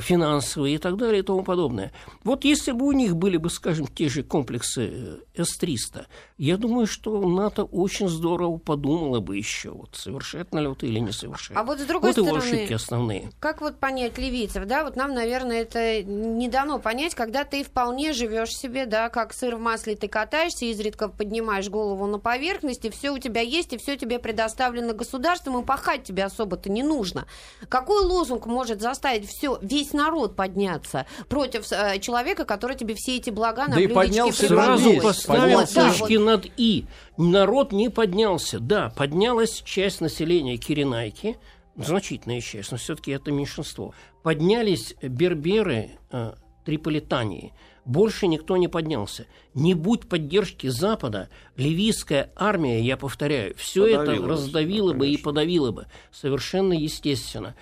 финансовые 0.00 0.76
и 0.76 0.78
так 0.78 0.96
далее 0.96 1.20
и 1.20 1.22
тому 1.22 1.42
подобное. 1.42 1.92
Вот 2.24 2.44
если 2.44 2.72
бы 2.72 2.86
у 2.86 2.92
них 2.92 3.16
были 3.16 3.36
бы, 3.36 3.50
скажем, 3.50 3.86
те 3.86 4.08
же 4.08 4.22
комплексы 4.22 5.18
э, 5.34 5.42
С-300, 5.42 6.06
я 6.36 6.56
думаю, 6.56 6.86
что 6.86 7.20
НАТО 7.28 7.64
очень 7.64 8.08
здорово 8.08 8.58
подумало 8.58 9.20
бы 9.20 9.36
еще, 9.36 9.70
вот 9.70 9.90
совершенно 9.94 10.58
ли 10.58 10.66
вот 10.66 10.82
или 10.82 10.98
не 10.98 11.12
совершенно. 11.12 11.60
А 11.60 11.64
вот 11.64 11.78
с 11.78 11.84
другой 11.84 12.10
вот 12.10 12.16
его 12.16 12.40
стороны, 12.40 12.54
ошибки 12.56 12.72
основные. 12.72 13.30
Как 13.38 13.60
вот 13.60 13.78
понять 13.78 14.18
ливийцев, 14.18 14.66
да, 14.66 14.84
вот 14.84 14.96
нам, 14.96 15.14
наверное, 15.14 15.62
это 15.62 16.02
не 16.02 16.48
дано 16.48 16.78
понять, 16.78 17.14
когда 17.14 17.44
ты 17.44 17.62
вполне 17.62 18.12
живешь 18.12 18.50
себе, 18.50 18.86
да, 18.86 19.08
как 19.08 19.32
сыр 19.32 19.56
в 19.56 19.60
масле 19.60 19.96
ты 19.96 20.08
катаешься, 20.08 20.64
изредка 20.64 21.08
поднимаешь 21.08 21.68
голову 21.68 22.06
на 22.06 22.18
поверхность, 22.18 22.84
и 22.84 22.90
все 22.90 23.10
у 23.10 23.18
тебя 23.18 23.40
есть, 23.40 23.72
и 23.72 23.78
все 23.78 23.96
тебе 23.96 24.18
предоставлено 24.18 24.92
государством, 24.94 25.62
и 25.62 25.64
пахать 25.64 26.04
тебе 26.04 26.24
особо-то 26.24 26.70
не 26.70 26.82
нужно. 26.82 27.26
Какой 27.68 28.04
лозунг 28.04 28.46
может 28.46 28.80
заставить 28.80 29.28
все, 29.28 29.58
весь 29.70 29.92
народ 29.92 30.36
подняться 30.36 31.06
против 31.28 31.70
э, 31.70 31.98
человека, 32.00 32.44
который 32.44 32.76
тебе 32.76 32.94
все 32.94 33.16
эти 33.16 33.30
блага 33.30 33.66
на 33.68 33.74
Да 33.74 33.80
и 33.80 33.86
блюдечке 33.86 34.22
поднялся? 34.22 34.46
Сразу 34.46 35.00
поставил 35.00 35.58
Вот, 35.60 35.72
да, 35.74 35.90
точки 35.90 36.16
над 36.16 36.46
«и». 36.56 36.86
Народ 37.16 37.72
не 37.72 37.88
поднялся. 37.88 38.58
Да, 38.58 38.90
поднялась 38.90 39.62
часть 39.64 40.00
населения 40.00 40.56
Киренайки, 40.56 41.36
значительная 41.76 42.40
часть, 42.40 42.70
но 42.70 42.76
все-таки 42.78 43.12
это 43.12 43.30
меньшинство. 43.30 43.94
Поднялись 44.22 44.94
берберы 45.02 45.90
э, 46.10 46.32
Триполитании. 46.64 47.54
Больше 47.86 48.26
никто 48.26 48.58
не 48.58 48.68
поднялся. 48.68 49.24
Не 49.54 49.72
будь 49.72 50.06
поддержки 50.06 50.66
Запада, 50.66 51.30
ливийская 51.56 52.30
армия, 52.36 52.82
я 52.82 52.98
повторяю, 52.98 53.54
все 53.56 53.86
это 53.86 54.00
Подавила 54.00 54.22
бы, 54.22 54.28
раздавило 54.28 54.92
да, 54.92 54.98
бы 54.98 55.08
и 55.08 55.16
подавило 55.16 55.72
бы. 55.72 55.86
Совершенно 56.12 56.74
естественно. 56.74 57.54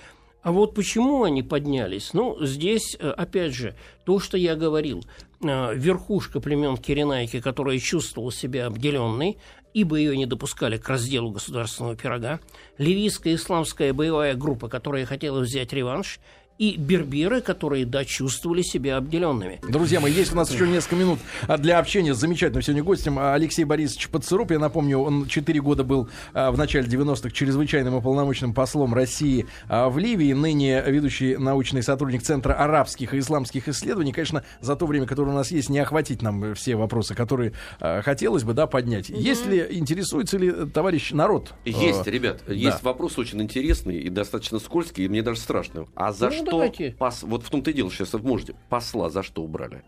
А 0.46 0.52
вот 0.52 0.74
почему 0.74 1.24
они 1.24 1.42
поднялись? 1.42 2.14
Ну, 2.14 2.36
здесь, 2.40 2.96
э, 3.00 3.10
опять 3.10 3.52
же, 3.52 3.74
то, 4.04 4.20
что 4.20 4.38
я 4.38 4.54
говорил, 4.54 5.02
э, 5.42 5.74
верхушка 5.74 6.38
племен 6.38 6.76
Киренайки, 6.76 7.40
которая 7.40 7.80
чувствовала 7.80 8.30
себя 8.30 8.66
обделенной, 8.66 9.38
ибо 9.74 9.96
ее 9.96 10.16
не 10.16 10.24
допускали 10.24 10.76
к 10.76 10.88
разделу 10.88 11.32
государственного 11.32 11.96
пирога, 11.96 12.38
ливийская 12.78 13.34
исламская 13.34 13.92
боевая 13.92 14.36
группа, 14.36 14.68
которая 14.68 15.04
хотела 15.04 15.40
взять 15.40 15.72
реванш, 15.72 16.20
и 16.58 16.76
берберы, 16.76 17.40
которые, 17.40 17.84
да, 17.84 18.04
чувствовали 18.04 18.62
себя 18.62 18.96
обделенными. 18.96 19.60
Друзья 19.68 20.00
мои, 20.00 20.12
есть 20.12 20.32
у 20.32 20.36
нас 20.36 20.50
еще 20.50 20.66
несколько 20.66 20.96
минут 20.96 21.18
а, 21.46 21.58
для 21.58 21.78
общения 21.78 22.14
с 22.14 22.18
замечательным 22.18 22.62
сегодня 22.62 22.82
гостем 22.82 23.18
а, 23.18 23.34
Алексей 23.34 23.64
Борисович 23.64 24.08
Подсыруп. 24.08 24.52
Я 24.52 24.58
напомню, 24.58 24.98
он 24.98 25.26
4 25.26 25.60
года 25.60 25.84
был 25.84 26.08
а, 26.32 26.50
в 26.50 26.58
начале 26.58 26.86
90-х 26.86 27.30
чрезвычайным 27.30 27.98
и 27.98 28.00
полномочным 28.00 28.54
послом 28.54 28.94
России 28.94 29.46
в 29.68 29.98
Ливии, 29.98 30.32
ныне 30.32 30.82
ведущий 30.86 31.36
научный 31.36 31.82
сотрудник 31.82 32.22
Центра 32.22 32.54
арабских 32.54 33.12
и 33.14 33.18
исламских 33.18 33.68
исследований. 33.68 34.12
Конечно, 34.12 34.42
за 34.60 34.76
то 34.76 34.86
время, 34.86 35.06
которое 35.06 35.32
у 35.32 35.34
нас 35.34 35.50
есть, 35.50 35.68
не 35.68 35.78
охватить 35.78 36.22
нам 36.22 36.54
все 36.54 36.76
вопросы, 36.76 37.14
которые 37.14 37.52
хотелось 37.80 38.44
бы 38.44 38.54
да, 38.54 38.66
поднять. 38.66 39.08
Если 39.08 39.66
интересуется 39.70 40.38
ли 40.38 40.52
товарищ 40.72 41.12
народ? 41.12 41.54
Есть, 41.64 42.06
ребят, 42.06 42.42
есть 42.48 42.82
вопрос 42.82 43.18
очень 43.18 43.42
интересный 43.42 43.98
и 43.98 44.08
достаточно 44.08 44.58
скользкий, 44.58 45.04
и 45.04 45.08
мне 45.08 45.22
даже 45.22 45.40
страшно. 45.40 45.86
А 45.94 46.12
за 46.12 46.30
Ну, 46.30 46.45
что 46.46 46.50
давайте. 46.52 46.96
пос- 46.98 47.26
вот 47.26 47.42
в 47.42 47.50
том-то 47.50 47.70
и 47.70 47.74
дело, 47.74 47.90
сейчас 47.90 48.12
вы 48.12 48.20
можете, 48.20 48.54
посла 48.68 49.10
за 49.10 49.22
что 49.22 49.42
убрали? 49.42 49.82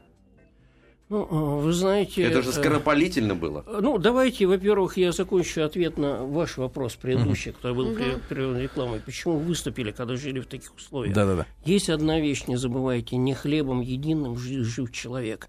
Ну, 1.09 1.23
э, 1.25 1.63
вы 1.65 1.73
знаете... 1.73 2.23
Это 2.23 2.43
же 2.43 2.51
э, 2.51 2.53
скоропалительно 2.53 3.35
было. 3.35 3.65
Ну, 3.81 3.97
давайте, 3.97 4.45
во-первых, 4.47 4.99
я 4.99 5.11
закончу 5.13 5.63
ответ 5.63 5.97
на 5.97 6.23
ваш 6.23 6.59
вопрос 6.59 6.97
предыдущий, 6.97 7.53
который 7.53 7.75
был 7.75 7.95
при- 7.95 8.19
прерван 8.29 8.59
рекламой. 8.59 9.01
Почему 9.01 9.39
вы 9.39 9.45
выступили, 9.47 9.91
когда 9.91 10.17
жили 10.17 10.41
в 10.41 10.47
таких 10.47 10.75
условиях? 10.75 11.15
Да-да-да. 11.15 11.47
Есть 11.65 11.89
одна 11.89 12.21
вещь, 12.21 12.47
не 12.47 12.57
забывайте, 12.57 13.17
не 13.17 13.33
хлебом 13.33 13.81
единым 13.81 14.37
жи- 14.37 14.63
жив 14.63 14.93
человек. 14.93 15.49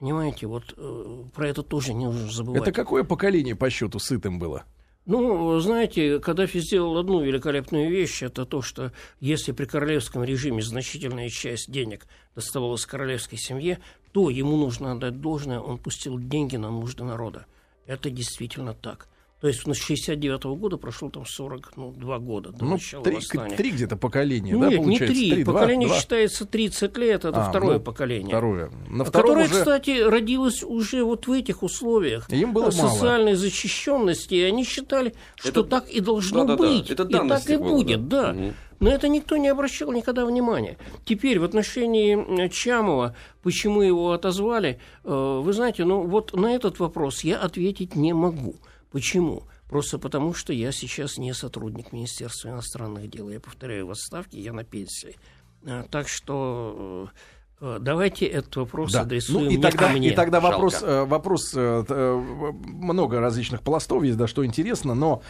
Понимаете, 0.00 0.48
вот 0.48 0.74
э, 0.76 1.22
про 1.34 1.48
это 1.48 1.62
тоже 1.62 1.94
не 1.94 2.06
нужно 2.06 2.30
забывать. 2.32 2.62
Это 2.62 2.72
какое 2.72 3.04
поколение 3.04 3.54
по 3.54 3.70
счету 3.70 4.00
сытым 4.00 4.40
было? 4.40 4.64
Ну, 5.06 5.60
знаете, 5.60 6.18
Каддафи 6.18 6.58
сделал 6.58 6.98
одну 6.98 7.22
великолепную 7.22 7.88
вещь, 7.88 8.24
это 8.24 8.44
то, 8.44 8.60
что 8.60 8.90
если 9.20 9.52
при 9.52 9.64
королевском 9.64 10.24
режиме 10.24 10.62
значительная 10.62 11.28
часть 11.28 11.70
денег 11.70 12.06
доставалась 12.34 12.84
королевской 12.86 13.38
семье, 13.38 13.78
то 14.10 14.30
ему 14.30 14.56
нужно 14.56 14.92
отдать 14.92 15.20
должное, 15.20 15.60
он 15.60 15.78
пустил 15.78 16.18
деньги 16.18 16.56
на 16.56 16.72
нужды 16.72 17.04
народа. 17.04 17.46
Это 17.86 18.10
действительно 18.10 18.74
так. 18.74 19.06
То 19.40 19.48
есть 19.48 19.60
с 19.66 19.76
69 19.76 20.44
года 20.58 20.78
прошло 20.78 21.10
там 21.10 21.26
42 21.26 22.18
года 22.20 22.52
до 22.52 22.64
Ну, 22.64 22.70
начала 22.72 23.04
три, 23.04 23.16
восстания. 23.16 23.54
три 23.54 23.70
где-то 23.70 23.96
поколения, 23.96 24.56
да, 24.56 24.68
Нет, 24.70 24.78
не 24.78 24.84
получается? 24.84 25.14
три. 25.14 25.44
два, 25.44 25.52
Поколение 25.54 25.88
два? 25.88 25.98
считается 25.98 26.46
30 26.46 26.96
лет, 26.96 27.24
это 27.26 27.44
А, 27.44 27.50
второе 27.50 27.74
ну, 27.78 27.80
поколение. 27.84 28.28
Второе. 28.28 28.70
На 28.88 29.04
втором 29.04 29.28
Которое, 29.28 29.44
уже... 29.44 29.54
кстати, 29.58 30.00
родилось 30.02 30.62
уже 30.62 31.04
вот 31.04 31.26
в 31.26 31.32
этих 31.32 31.62
условиях 31.62 32.30
Им 32.30 32.54
было 32.54 32.70
мало. 32.76 32.88
социальной 32.88 33.34
защищенности, 33.34 34.34
и 34.34 34.42
они 34.42 34.64
считали, 34.64 35.14
что 35.34 35.48
Это- 35.60 35.64
так 35.64 35.90
и 35.90 36.00
должно 36.00 36.44
Да-да-да, 36.46 36.68
быть, 36.68 36.90
это 36.90 37.02
и 37.02 37.28
так 37.28 37.50
и 37.50 37.56
было, 37.58 37.68
будет, 37.68 38.08
да. 38.08 38.32
да. 38.32 38.54
На 38.80 38.88
это 38.88 39.08
никто 39.08 39.36
не 39.36 39.48
обращал 39.48 39.92
никогда 39.92 40.24
внимания. 40.26 40.76
Теперь 41.04 41.38
в 41.40 41.44
отношении 41.44 42.48
Чамова, 42.48 43.14
почему 43.42 43.80
его 43.82 44.12
отозвали, 44.12 44.80
э, 45.04 45.40
вы 45.42 45.52
знаете, 45.52 45.84
ну 45.84 46.02
вот 46.06 46.34
на 46.34 46.54
этот 46.54 46.78
вопрос 46.78 47.22
я 47.24 47.38
ответить 47.38 47.96
не 47.96 48.12
могу. 48.14 48.56
Почему? 48.90 49.44
Просто 49.68 49.98
потому, 49.98 50.32
что 50.34 50.52
я 50.52 50.72
сейчас 50.72 51.18
не 51.18 51.34
сотрудник 51.34 51.92
Министерства 51.92 52.48
иностранных 52.48 53.10
дел. 53.10 53.28
Я 53.30 53.40
повторяю, 53.40 53.86
в 53.86 53.90
отставке, 53.90 54.40
я 54.40 54.52
на 54.52 54.64
пенсии. 54.64 55.16
Э, 55.64 55.84
Так 55.90 56.08
что 56.08 57.10
Э, 57.12 57.16
Давайте 57.58 58.26
этот 58.26 58.54
вопрос 58.56 58.92
Да. 58.92 59.00
адресуем 59.00 59.44
Ну, 59.44 59.50
и 59.50 59.56
не 59.56 59.62
тогда, 59.62 59.86
ко 59.86 59.92
мне. 59.92 60.08
и 60.10 60.14
тогда 60.14 60.40
вопрос, 60.40 60.74
Жалко. 60.74 60.86
э, 60.90 61.04
вопрос 61.06 61.52
э, 61.56 61.84
э, 61.88 62.14
много 62.66 63.18
различных 63.20 63.62
пластов 63.62 64.02
есть, 64.04 64.18
да, 64.18 64.26
что 64.26 64.44
интересно, 64.44 64.94
но 64.94 65.22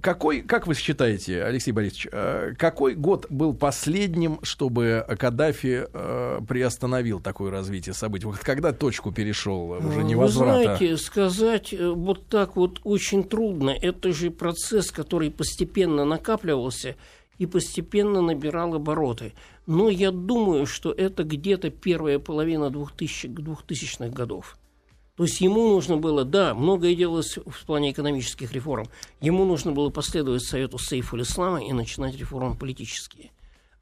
какой, 0.00 0.40
как 0.40 0.66
вы 0.66 0.74
считаете, 0.74 1.42
Алексей 1.44 1.72
Борисович, 1.72 2.08
э, 2.10 2.52
какой 2.58 2.94
год 2.94 3.26
был 3.30 3.52
последним, 3.54 4.38
чтобы 4.42 5.04
Каддафи 5.18 5.86
э, 5.92 6.40
приостановил 6.48 7.20
такое 7.20 7.50
развитие 7.50 7.94
событий? 7.94 8.24
Вот 8.26 8.38
когда 8.38 8.72
точку 8.72 9.12
перешел 9.12 9.74
э, 9.74 9.78
уже 9.78 9.98
Вы 9.98 10.04
невозврата? 10.04 10.62
знаете, 10.76 10.96
сказать 10.96 11.72
э, 11.74 11.88
вот 11.88 12.26
так 12.28 12.56
вот 12.56 12.80
очень 12.84 13.24
трудно. 13.24 13.70
Это 13.70 14.12
же 14.12 14.30
процесс, 14.30 14.90
который 14.90 15.30
постепенно 15.30 16.04
накапливался 16.04 16.96
и 17.38 17.44
постепенно 17.46 18.22
набирал 18.22 18.74
обороты. 18.74 19.34
Но 19.66 19.88
я 19.90 20.10
думаю, 20.12 20.66
что 20.66 20.92
это 20.92 21.24
где-то 21.24 21.70
первая 21.70 22.18
половина 22.18 22.70
2000, 22.70 23.26
2000-х 23.26 24.08
годов. 24.08 24.56
То 25.16 25.24
есть 25.24 25.40
ему 25.40 25.70
нужно 25.70 25.96
было, 25.96 26.24
да, 26.24 26.54
многое 26.54 26.94
делалось 26.94 27.38
в 27.38 27.64
плане 27.64 27.90
экономических 27.90 28.52
реформ. 28.52 28.86
Ему 29.20 29.44
нужно 29.46 29.72
было 29.72 29.88
последовать 29.88 30.42
совету 30.44 30.78
Сейфуль 30.78 31.22
Ислама 31.22 31.64
и 31.64 31.72
начинать 31.72 32.16
реформы 32.16 32.54
политические. 32.54 33.30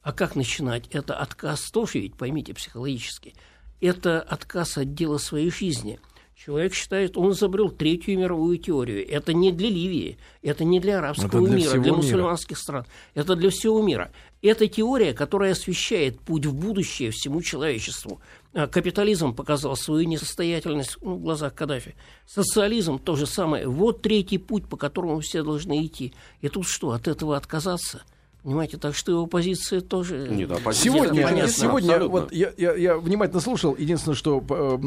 А 0.00 0.12
как 0.12 0.36
начинать? 0.36 0.86
Это 0.92 1.16
отказ 1.16 1.70
тоже, 1.70 1.98
ведь 1.98 2.14
поймите, 2.14 2.54
психологически. 2.54 3.34
Это 3.80 4.20
отказ 4.20 4.78
от 4.78 4.94
дела 4.94 5.18
своей 5.18 5.50
жизни. 5.50 5.98
Человек 6.36 6.74
считает, 6.74 7.16
он 7.16 7.32
изобрел 7.32 7.70
третью 7.70 8.18
мировую 8.18 8.58
теорию. 8.58 9.08
Это 9.08 9.32
не 9.32 9.50
для 9.50 9.68
Ливии, 9.70 10.18
это 10.42 10.64
не 10.64 10.78
для 10.78 10.98
арабского 10.98 11.28
Это 11.28 11.40
для 11.40 11.56
мира, 11.56 11.70
для 11.72 11.80
мира. 11.80 11.94
мусульманских 11.94 12.58
стран. 12.58 12.84
Это 13.14 13.34
для 13.34 13.50
всего 13.50 13.82
мира. 13.82 14.12
Это 14.44 14.68
теория, 14.68 15.14
которая 15.14 15.52
освещает 15.52 16.20
путь 16.20 16.44
в 16.44 16.54
будущее 16.54 17.10
всему 17.10 17.40
человечеству. 17.40 18.20
А 18.52 18.66
Капитализм 18.66 19.34
показал 19.34 19.74
свою 19.74 20.06
несостоятельность 20.06 20.98
ну, 21.00 21.14
в 21.14 21.22
глазах 21.22 21.54
Каддафи. 21.54 21.94
Социализм 22.26 22.98
то 22.98 23.16
же 23.16 23.24
самое. 23.24 23.66
Вот 23.66 24.02
третий 24.02 24.36
путь, 24.36 24.68
по 24.68 24.76
которому 24.76 25.20
все 25.20 25.42
должны 25.42 25.86
идти. 25.86 26.12
И 26.42 26.50
тут 26.50 26.66
что, 26.66 26.90
от 26.90 27.08
этого 27.08 27.38
отказаться? 27.38 28.02
Понимаете, 28.44 28.76
так 28.76 28.94
что 28.94 29.10
его 29.12 29.26
позиция 29.26 29.80
тоже... 29.80 30.28
Нет, 30.30 30.50
оппозиция 30.50 30.92
Сегодня, 30.92 31.22
понятно, 31.26 31.48
сегодня 31.52 31.92
абсолютно. 31.94 32.08
вот 32.20 32.32
я, 32.32 32.52
я, 32.56 32.74
я 32.74 32.96
внимательно 32.98 33.40
слушал. 33.40 33.74
Единственное, 33.74 34.14
что 34.16 34.44
э, 34.48 34.78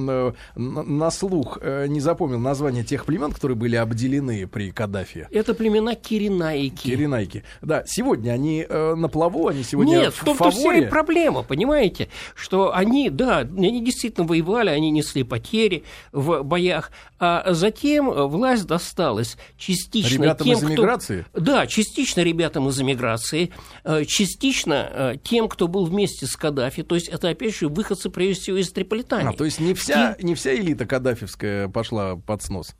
э, 0.55 0.59
на 0.59 0.83
на 1.07 1.11
слух 1.11 1.57
э, 1.61 1.87
не 1.87 1.99
запомнил 2.01 2.39
название 2.39 2.83
тех 2.83 3.05
племен, 3.05 3.31
которые 3.31 3.57
были 3.57 3.75
обделены 3.75 4.45
при 4.45 4.71
Каддафи. 4.71 5.27
Это 5.31 5.53
племена 5.53 5.95
Киренаики. 5.95 6.83
Киренайки. 6.89 7.43
Да, 7.61 7.83
сегодня 7.87 8.31
они 8.31 8.65
э, 8.67 8.95
на 8.95 9.07
плаву, 9.07 9.47
они 9.47 9.63
сегодня 9.63 9.97
Нет, 9.97 10.13
в 10.13 10.21
в 10.21 10.25
том-то 10.25 10.51
вся 10.51 10.75
и 10.75 10.85
проблема, 10.89 11.43
понимаете, 11.43 12.09
что 12.35 12.75
они, 12.75 13.09
да, 13.09 13.39
они 13.39 13.83
действительно 13.83 14.27
воевали, 14.27 14.69
они 14.69 14.91
несли 14.91 15.23
потери 15.23 15.83
в 16.11 16.43
боях, 16.43 16.91
а 17.19 17.53
затем 17.53 18.09
э, 18.09 18.27
власть 18.27 18.67
досталась 18.67 19.37
частично 19.57 20.23
Ребятам 20.23 20.45
тем, 20.45 20.57
из 20.57 20.63
кто- 20.63 20.69
эмиграции? 20.73 21.25
Да, 21.33 21.65
частично 21.67 22.21
ребятам 22.21 22.67
из 22.69 22.79
эмиграции, 22.79 23.46
э, 23.83 24.05
частично 24.05 24.89
э, 24.91 25.15
тем, 25.23 25.49
кто 25.49 25.67
был 25.67 25.85
вместе 25.85 26.25
с 26.25 26.35
Каддафи, 26.35 26.83
то 26.83 26.95
есть 26.95 27.07
это, 27.07 27.29
опять 27.29 27.55
же, 27.55 27.67
выходцы, 27.67 28.09
прежде 28.09 28.41
всего, 28.41 28.57
из 28.57 28.71
Триполитании. 28.71 29.29
А, 29.29 29.33
то 29.33 29.45
есть 29.45 29.59
не 29.59 29.73
вся, 29.73 30.15
не 30.21 30.35
вся 30.35 30.55
элита 30.55 30.85
каддафевская 30.85 31.67
пошла 31.67 32.15
под 32.15 32.41
снос. 32.43 32.75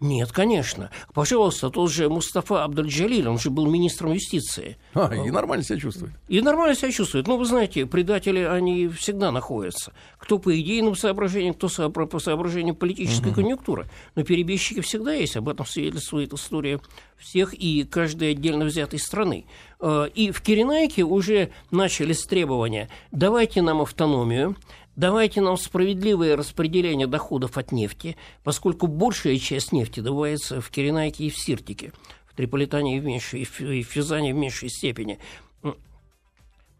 Нет, 0.00 0.30
конечно. 0.30 0.90
Пожалуйста, 1.12 1.70
тот 1.70 1.90
же 1.90 2.08
Мустафа 2.08 2.62
Абдаль-Джалиль, 2.64 3.28
он 3.28 3.38
же 3.38 3.50
был 3.50 3.66
министром 3.66 4.12
юстиции. 4.12 4.76
А, 4.94 5.12
и 5.12 5.30
нормально 5.30 5.64
себя 5.64 5.78
чувствует. 5.78 6.12
И 6.28 6.40
нормально 6.40 6.76
себя 6.76 6.92
чувствует. 6.92 7.26
Ну, 7.26 7.36
вы 7.36 7.44
знаете, 7.44 7.84
предатели, 7.84 8.40
они 8.40 8.86
всегда 8.88 9.32
находятся. 9.32 9.92
Кто 10.18 10.38
по 10.38 10.58
идейным 10.58 10.94
соображениям, 10.94 11.54
кто 11.54 11.68
по 11.90 12.18
соображениям 12.20 12.76
политической 12.76 13.34
конъюнктуры. 13.34 13.86
Но 14.14 14.22
перебежчики 14.22 14.80
всегда 14.80 15.14
есть. 15.14 15.36
Об 15.36 15.48
этом 15.48 15.66
свидетельствует 15.66 16.32
история 16.32 16.80
всех 17.16 17.52
и 17.54 17.82
каждой 17.82 18.30
отдельно 18.30 18.64
взятой 18.64 19.00
страны. 19.00 19.46
Э, 19.80 20.08
И 20.14 20.30
в 20.30 20.40
Киренайке 20.42 21.02
уже 21.02 21.50
начались 21.72 22.22
требования. 22.22 22.88
Давайте 23.10 23.62
нам 23.62 23.80
автономию, 23.80 24.56
Давайте 24.98 25.40
нам 25.40 25.56
справедливое 25.56 26.36
распределение 26.36 27.06
доходов 27.06 27.56
от 27.56 27.70
нефти, 27.70 28.16
поскольку 28.42 28.88
большая 28.88 29.38
часть 29.38 29.70
нефти 29.70 30.00
добывается 30.00 30.60
в 30.60 30.70
Киренайке 30.70 31.26
и 31.26 31.30
в 31.30 31.38
Сиртике, 31.38 31.92
в 32.26 32.34
Триполитане 32.34 32.96
и 32.96 33.00
в, 33.00 33.04
меньшей, 33.04 33.42
и 33.42 33.44
в 33.84 33.86
Физане 33.86 34.34
в 34.34 34.36
меньшей 34.36 34.68
степени. 34.68 35.20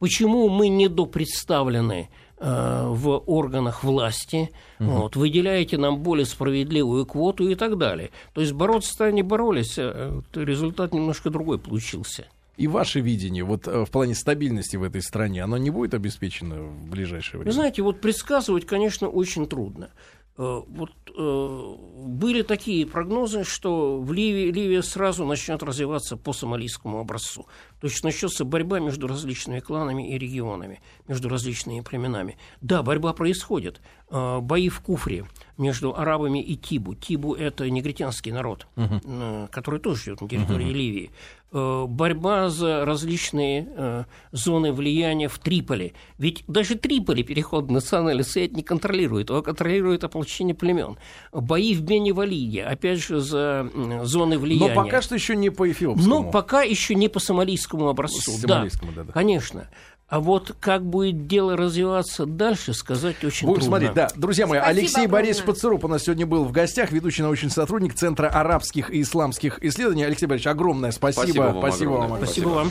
Почему 0.00 0.48
мы 0.48 0.66
недопредставлены 0.68 2.08
э, 2.38 2.86
в 2.88 3.22
органах 3.24 3.84
власти? 3.84 4.50
Вот, 4.80 5.14
выделяете 5.14 5.78
нам 5.78 6.00
более 6.02 6.26
справедливую 6.26 7.06
квоту 7.06 7.48
и 7.48 7.54
так 7.54 7.78
далее. 7.78 8.10
То 8.34 8.40
есть 8.40 8.52
бороться-то 8.52 9.04
они 9.04 9.22
боролись, 9.22 9.78
а 9.78 10.20
результат 10.34 10.92
немножко 10.92 11.30
другой 11.30 11.60
получился. 11.60 12.26
И 12.58 12.66
ваше 12.66 13.00
видение 13.00 13.44
вот 13.44 13.68
э, 13.68 13.84
в 13.84 13.90
плане 13.90 14.16
стабильности 14.16 14.76
в 14.76 14.82
этой 14.82 15.00
стране, 15.00 15.44
оно 15.44 15.56
не 15.58 15.70
будет 15.70 15.94
обеспечено 15.94 16.60
в 16.62 16.90
ближайшее 16.90 17.38
Вы 17.38 17.44
время? 17.44 17.52
знаете, 17.52 17.82
вот 17.82 18.00
предсказывать, 18.00 18.66
конечно, 18.66 19.08
очень 19.08 19.46
трудно. 19.46 19.90
Э, 20.36 20.62
Вот 20.66 20.90
э, 21.16 21.74
были 22.04 22.42
такие 22.42 22.84
прогнозы, 22.84 23.44
что 23.44 24.00
в 24.00 24.12
Ливии, 24.12 24.50
Ливия 24.50 24.82
сразу 24.82 25.24
начнет 25.24 25.62
развиваться 25.62 26.16
по 26.16 26.32
сомалийскому 26.32 26.98
образцу. 26.98 27.46
То 27.80 27.86
есть 27.86 28.02
начнется 28.02 28.44
борьба 28.44 28.80
между 28.80 29.06
различными 29.06 29.60
кланами 29.60 30.12
и 30.12 30.18
регионами, 30.18 30.80
между 31.06 31.28
различными 31.28 31.80
племенами. 31.80 32.38
Да, 32.60 32.82
борьба 32.82 33.12
происходит. 33.12 33.80
Э, 34.10 34.40
Бои 34.40 34.68
в 34.68 34.80
Куфре 34.80 35.24
между 35.58 35.94
арабами 35.94 36.42
и 36.42 36.56
Тибу. 36.56 36.94
Тибу– 36.94 37.34
это 37.34 37.68
негритянский 37.68 38.32
народ, 38.32 38.66
э, 38.76 39.48
который 39.50 39.80
тоже 39.80 40.04
живет 40.04 40.20
на 40.22 40.28
территории 40.28 40.72
Ливии. 40.72 41.10
Э, 41.52 41.84
Борьба 41.86 42.48
за 42.48 42.84
различные 42.84 44.06
зоны 44.32 44.72
влияния 44.72 45.28
в 45.28 45.38
Триполи. 45.38 45.92
Ведь 46.16 46.44
даже 46.46 46.76
Триполи 46.76 47.22
переход 47.22 47.70
национальный 47.70 48.24
совет 48.24 48.52
не 48.52 48.62
контролирует, 48.62 49.30
его 49.30 49.42
контролирует 49.42 50.04
ополчение 50.04 50.54
племен. 50.54 50.96
Бои 51.32 51.74
в 51.74 51.82
Беневалиде, 51.82 52.64
опять 52.64 53.04
же, 53.04 53.20
за 53.20 53.68
зоны 54.04 54.38
влияния. 54.38 54.74
Но 54.74 54.84
пока 54.84 55.02
что 55.02 55.14
еще 55.14 55.36
не 55.36 55.50
по 55.50 55.70
эфиопскому. 55.70 56.08
Но 56.08 56.30
пока 56.30 56.62
еще 56.62 56.94
не 56.94 57.08
по 57.08 57.18
сомалийскому 57.18 57.88
образцу. 57.88 58.30
С 58.32 58.40
да, 58.40 58.48
сомалийскому, 58.48 58.92
да-да. 58.92 59.12
конечно. 59.12 59.68
А 60.08 60.20
вот 60.20 60.56
как 60.58 60.86
будет 60.86 61.26
дело 61.26 61.54
развиваться 61.54 62.24
дальше, 62.24 62.72
сказать 62.72 63.22
очень 63.24 63.46
Будем 63.46 63.60
трудно. 63.60 63.76
смотреть, 63.78 63.92
да. 63.94 64.08
Друзья 64.16 64.46
мои, 64.46 64.58
Спасибо 64.58 64.80
Алексей 64.80 64.94
огромное. 65.04 65.12
Борисович 65.12 65.46
Пацаруп 65.46 65.84
у 65.84 65.88
нас 65.88 66.02
сегодня 66.04 66.24
был 66.26 66.44
в 66.44 66.52
гостях, 66.52 66.92
ведущий 66.92 67.22
научный 67.22 67.50
сотрудник 67.50 67.94
Центра 67.94 68.28
арабских 68.28 68.90
и 68.90 69.02
исламских 69.02 69.62
исследований. 69.62 70.04
Алексей 70.04 70.24
Борисович, 70.24 70.46
огромное 70.46 70.92
спасибо. 70.92 71.24
Спасибо 71.24 71.42
вам 71.42 71.58
Спасибо 71.58 71.90
огромное. 71.92 72.08
вам. 72.08 72.24
Спасибо 72.24 72.48
вам. 72.48 72.70